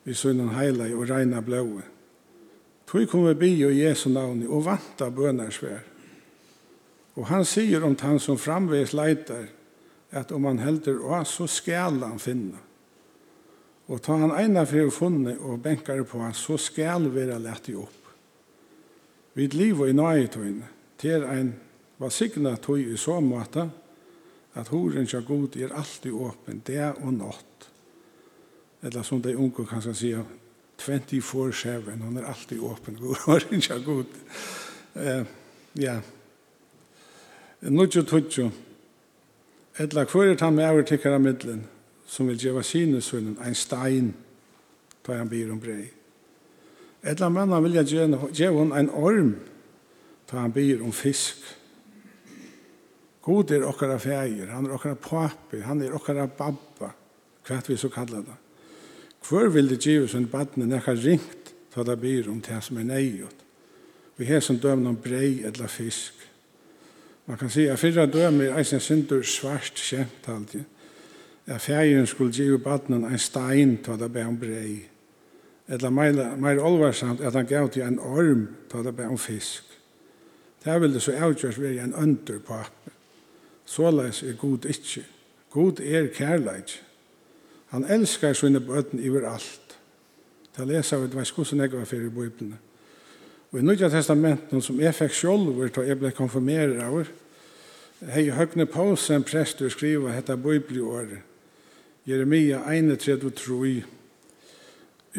vi 0.03 0.13
sunnan 0.13 0.51
heila 0.57 0.89
og 0.91 1.07
reina 1.09 1.41
blåe. 1.41 1.83
Tøy 2.89 3.07
kom 3.09 3.25
vi 3.25 3.33
be 3.39 3.49
i 3.49 3.79
Jesu 3.79 4.09
navn 4.11 4.43
og 4.45 4.65
vanta 4.67 5.09
bønarsvær. 5.09 5.81
Og 7.15 7.27
han 7.29 7.45
sier 7.45 7.85
om 7.85 7.95
han 8.01 8.19
som 8.19 8.37
framvegs 8.37 8.93
leitar, 8.93 9.47
at 10.13 10.31
om 10.31 10.45
han 10.45 10.61
helder 10.61 11.01
å, 11.01 11.23
så 11.25 11.47
skal 11.49 12.01
han 12.03 12.21
finne. 12.21 12.61
Og 13.91 13.99
ta 14.01 14.15
han 14.15 14.31
eina 14.31 14.63
å 14.63 14.93
funne 14.93 15.35
og 15.41 15.61
benkar 15.63 16.03
på, 16.07 16.21
han, 16.21 16.33
så 16.33 16.57
skal 16.57 17.09
vera 17.11 17.39
lett 17.41 17.69
i 17.69 17.75
opp. 17.75 17.99
Vi 19.33 19.47
liv 19.49 19.81
og 19.81 19.89
i 19.89 19.97
nøyetøyne, 19.97 20.69
til 21.01 21.25
ein 21.25 21.55
var 21.99 22.13
signa 22.13 22.53
tøy 22.61 22.93
i 22.93 22.97
så 22.99 23.17
måte, 23.23 23.67
at 24.53 24.69
horen 24.69 25.07
kja 25.09 25.23
god 25.25 25.57
er 25.57 25.73
alltid 25.73 26.13
åpen, 26.13 26.61
det 26.65 26.91
og 27.01 27.13
nått. 27.15 27.69
Eller 28.83 29.03
som 29.03 29.21
de 29.21 29.33
unge 29.35 29.65
kan 29.65 29.81
si, 29.81 30.13
24-7, 30.83 31.89
hon 31.89 32.17
er 32.19 32.27
alltid 32.29 32.61
åpen, 32.61 32.99
horen 33.25 33.63
kja 33.63 33.79
god. 33.83 34.19
Uh, 34.93 35.25
ja. 35.79 35.97
Nudjo 37.63 38.03
tudjo, 38.05 38.51
Etla 39.79 40.03
hver 40.05 40.31
er 40.31 40.43
han 40.43 40.53
med 40.53 40.69
over 40.69 40.81
tikkara 40.85 41.17
middelen, 41.17 41.63
som 42.05 42.27
vil 42.27 42.37
gjeva 42.37 42.61
sine 42.61 43.01
ein 43.41 43.55
stein, 43.55 44.13
da 45.07 45.17
han 45.17 45.29
byr 45.29 45.51
om 45.51 45.59
brei. 45.59 45.89
Etla 47.03 47.29
manna 47.29 47.59
vil 47.59 47.79
gjeva 47.81 48.53
hon 48.53 48.73
ein 48.73 48.89
orm, 48.89 49.35
da 50.31 50.37
han 50.37 50.53
byr 50.53 50.83
om 50.83 50.91
fisk. 50.91 51.41
God 53.21 53.51
er 53.51 53.65
okkara 53.65 53.97
feir, 53.97 54.47
han 54.51 54.65
er 54.65 54.75
okkara 54.75 54.95
papi, 54.95 55.61
han 55.63 55.81
er 55.81 55.95
okkara 55.95 56.27
babba, 56.27 56.91
kvart 57.43 57.69
vi 57.69 57.77
så 57.77 57.89
kallar 57.89 58.21
det. 58.21 58.37
Hver 59.23 59.49
vil 59.49 59.69
det 59.69 59.81
gjeva 59.81 60.07
sønnen 60.07 60.29
badne 60.29 60.67
nekka 60.67 60.93
ringt, 60.93 61.53
da 61.75 61.83
det 61.83 61.97
byr 61.99 62.29
om 62.29 62.41
det 62.41 62.59
som 62.63 62.77
er 62.77 62.85
neiot. 62.91 63.39
Vi 64.17 64.25
har 64.29 64.43
som 64.45 64.59
døm 64.61 64.83
noen 64.83 64.99
brei 65.01 65.41
etla 65.47 65.67
fisk. 65.67 66.22
Man 67.25 67.37
kan 67.37 67.49
säga 67.49 67.73
att 67.73 67.79
förra 67.79 68.05
dömer 68.05 68.45
är 68.45 68.63
sin 68.63 68.79
synder 68.79 69.21
svart 69.21 69.77
kämt 69.77 70.29
alltid. 70.29 70.63
Ja, 71.45 71.59
färgen 71.59 72.07
skulle 72.07 72.31
ge 72.31 72.49
upp 72.49 72.65
vattnen 72.65 73.03
en 73.03 73.19
stein 73.19 73.77
till 73.77 74.03
att 74.03 74.11
bära 74.11 74.27
om 74.27 74.39
brei. 74.39 74.89
Eller 75.67 75.89
meir 75.89 76.59
olvarsamt 76.59 77.21
at 77.21 77.33
han 77.33 77.45
gav 77.45 77.67
til 77.67 77.81
en 77.81 77.99
orm 77.99 78.47
till 78.71 78.87
att 78.87 78.95
bära 78.95 79.09
om 79.09 79.17
fisk. 79.17 79.63
Det 80.63 80.81
vil 80.81 80.93
det 80.93 81.01
så 81.01 81.11
avgjørs 81.11 81.59
være 81.59 81.83
en 81.83 81.93
under 81.93 82.39
på 82.39 82.53
appen. 82.53 82.91
Såleis 83.65 84.23
er 84.23 84.33
god 84.33 84.65
ikkje. 84.65 85.03
God 85.49 85.79
er 85.79 86.07
kærleik. 86.07 86.83
Han 87.67 87.85
elskar 87.85 88.33
sine 88.33 88.59
bøten 88.59 88.99
iver 88.99 89.29
alt. 89.29 89.77
Det 90.57 90.67
leser 90.67 90.97
vi, 90.97 91.07
det 91.07 91.15
var 91.15 91.23
skosson 91.23 91.59
jeg 91.59 91.71
var 91.71 91.85
fyrir 91.85 92.05
i 92.05 92.09
bøyblene. 92.09 92.57
Og 93.53 93.59
i 93.59 93.61
Nødja 93.61 93.89
Testamenten, 93.89 94.61
som 94.65 94.79
jeg 94.81 94.95
fikk 94.97 95.13
sjolver 95.13 95.69
til 95.69 95.85
jeg 95.85 95.99
ble 96.01 96.09
konfirmeret 96.17 96.79
av, 96.81 97.03
hei 98.09 98.23
Høgne 98.33 98.65
pause 98.65 99.13
en 99.13 99.21
prest 99.21 99.59
prester 99.59 99.69
skriva 99.69 100.15
hetta 100.15 100.35
bibelåret, 100.35 101.21
Jeremia 102.09 102.63
31, 102.65 103.83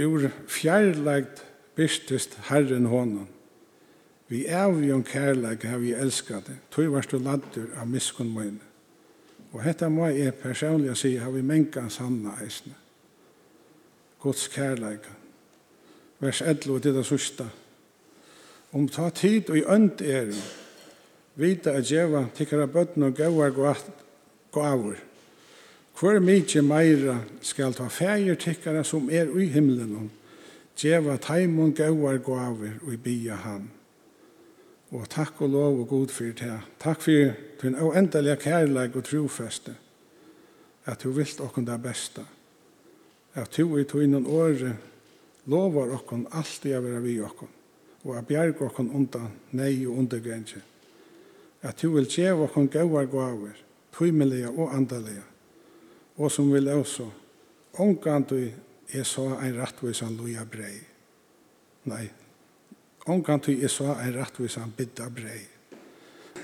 ur 0.02 0.26
fjærlagt 0.50 1.44
bistest 1.78 2.34
Herren 2.50 2.90
hånden. 2.90 3.28
Vi 4.28 4.46
er 4.46 4.72
vi 4.72 4.92
om 4.92 5.04
kærleik 5.04 5.62
har 5.62 5.78
vi 5.78 5.94
elskat 5.94 6.48
det. 6.48 6.58
Tøy 6.74 6.88
varst 6.90 7.14
du 7.14 7.18
laddur 7.22 7.70
av 7.78 7.86
miskun 7.86 8.34
møyne. 8.34 8.62
Og 9.52 9.62
hetta 9.62 9.88
må 9.88 10.08
jeg 10.10 10.34
personlig 10.42 10.90
å 10.90 10.98
si, 10.98 11.14
har 11.22 11.30
vi 11.30 11.42
mengan 11.46 11.90
sanna 11.90 12.34
eisne. 12.42 12.74
Guds 14.18 14.48
kærleik. 14.50 15.06
Vers 16.18 16.42
11 16.42 16.80
til 16.80 16.96
det 16.96 17.06
sørste. 17.06 17.46
Om 18.74 18.88
ta 18.90 19.06
tid 19.14 19.50
og 19.52 19.58
i 19.58 19.66
ønd 19.70 20.00
er, 20.02 20.32
vita 21.38 21.76
at 21.78 21.86
djeva 21.86 22.24
tikkara 22.34 22.66
bøtten 22.66 23.06
og 23.06 23.14
gauar 23.14 23.52
gavur. 24.54 24.96
Hvor 25.94 26.18
mykje 26.18 26.62
meira 26.66 27.20
skal 27.42 27.74
ta 27.74 27.86
fægir 27.86 28.34
tikkara 28.34 28.82
som 28.82 29.06
er 29.10 29.30
i 29.38 29.46
himmelen, 29.54 30.10
djeva 30.74 31.16
taimon 31.22 31.74
gauar 31.74 32.18
gavur 32.18 32.74
og 32.82 32.92
i 32.92 32.98
bia 32.98 33.38
han. 33.46 33.70
Og 34.90 35.08
takk 35.10 35.42
og 35.42 35.54
lov 35.54 35.80
og 35.80 35.88
god 35.88 36.10
fyrir 36.10 36.34
det. 36.42 36.60
Takk 36.82 37.02
fyrir 37.02 37.34
din 37.62 37.78
oendelige 37.78 38.36
kærleik 38.42 38.96
og 38.96 39.06
trofeste, 39.06 39.74
at 40.84 41.02
du 41.02 41.12
vilt 41.14 41.40
okkon 41.40 41.66
det 41.66 41.82
beste, 41.82 42.26
at 43.34 43.54
du 43.56 43.78
i 43.78 43.86
innan 44.02 44.26
året 44.26 44.74
lovar 45.46 45.94
okkon 45.94 46.26
alltid 46.32 46.74
å 46.74 46.82
være 46.82 47.02
vi 47.06 47.20
okkon 47.22 47.60
og 48.04 48.18
at 48.18 48.26
bjerg 48.28 48.62
okkon 48.62 48.92
undan 48.94 49.32
nei 49.56 49.86
og 49.86 49.98
undergrensje. 50.02 50.60
At 51.64 51.80
du 51.80 51.94
vil 51.94 52.08
djeva 52.08 52.44
okkon 52.44 52.68
gauar 52.68 53.08
gaver, 53.08 53.56
tøymelige 53.96 54.50
og 54.50 54.74
andalige, 54.76 55.24
og 56.16 56.32
som 56.32 56.52
vil 56.52 56.68
også, 56.68 57.08
omgant 57.80 58.30
du 58.30 58.50
er 58.92 59.02
så 59.08 59.30
ein 59.38 59.56
rattvisan 59.56 60.16
loja 60.16 60.44
brei. 60.44 60.76
Nei, 61.90 62.04
omgant 63.06 63.48
du 63.48 63.56
er 63.56 63.72
så 63.72 63.94
ein 63.96 64.14
rattvisan 64.16 64.72
bidda 64.76 65.08
brei. 65.10 65.40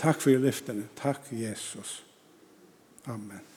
Takk 0.00 0.22
for 0.22 0.40
lyftene. 0.40 0.88
Takk, 0.96 1.28
Jesus. 1.32 2.00
Amen. 3.06 3.49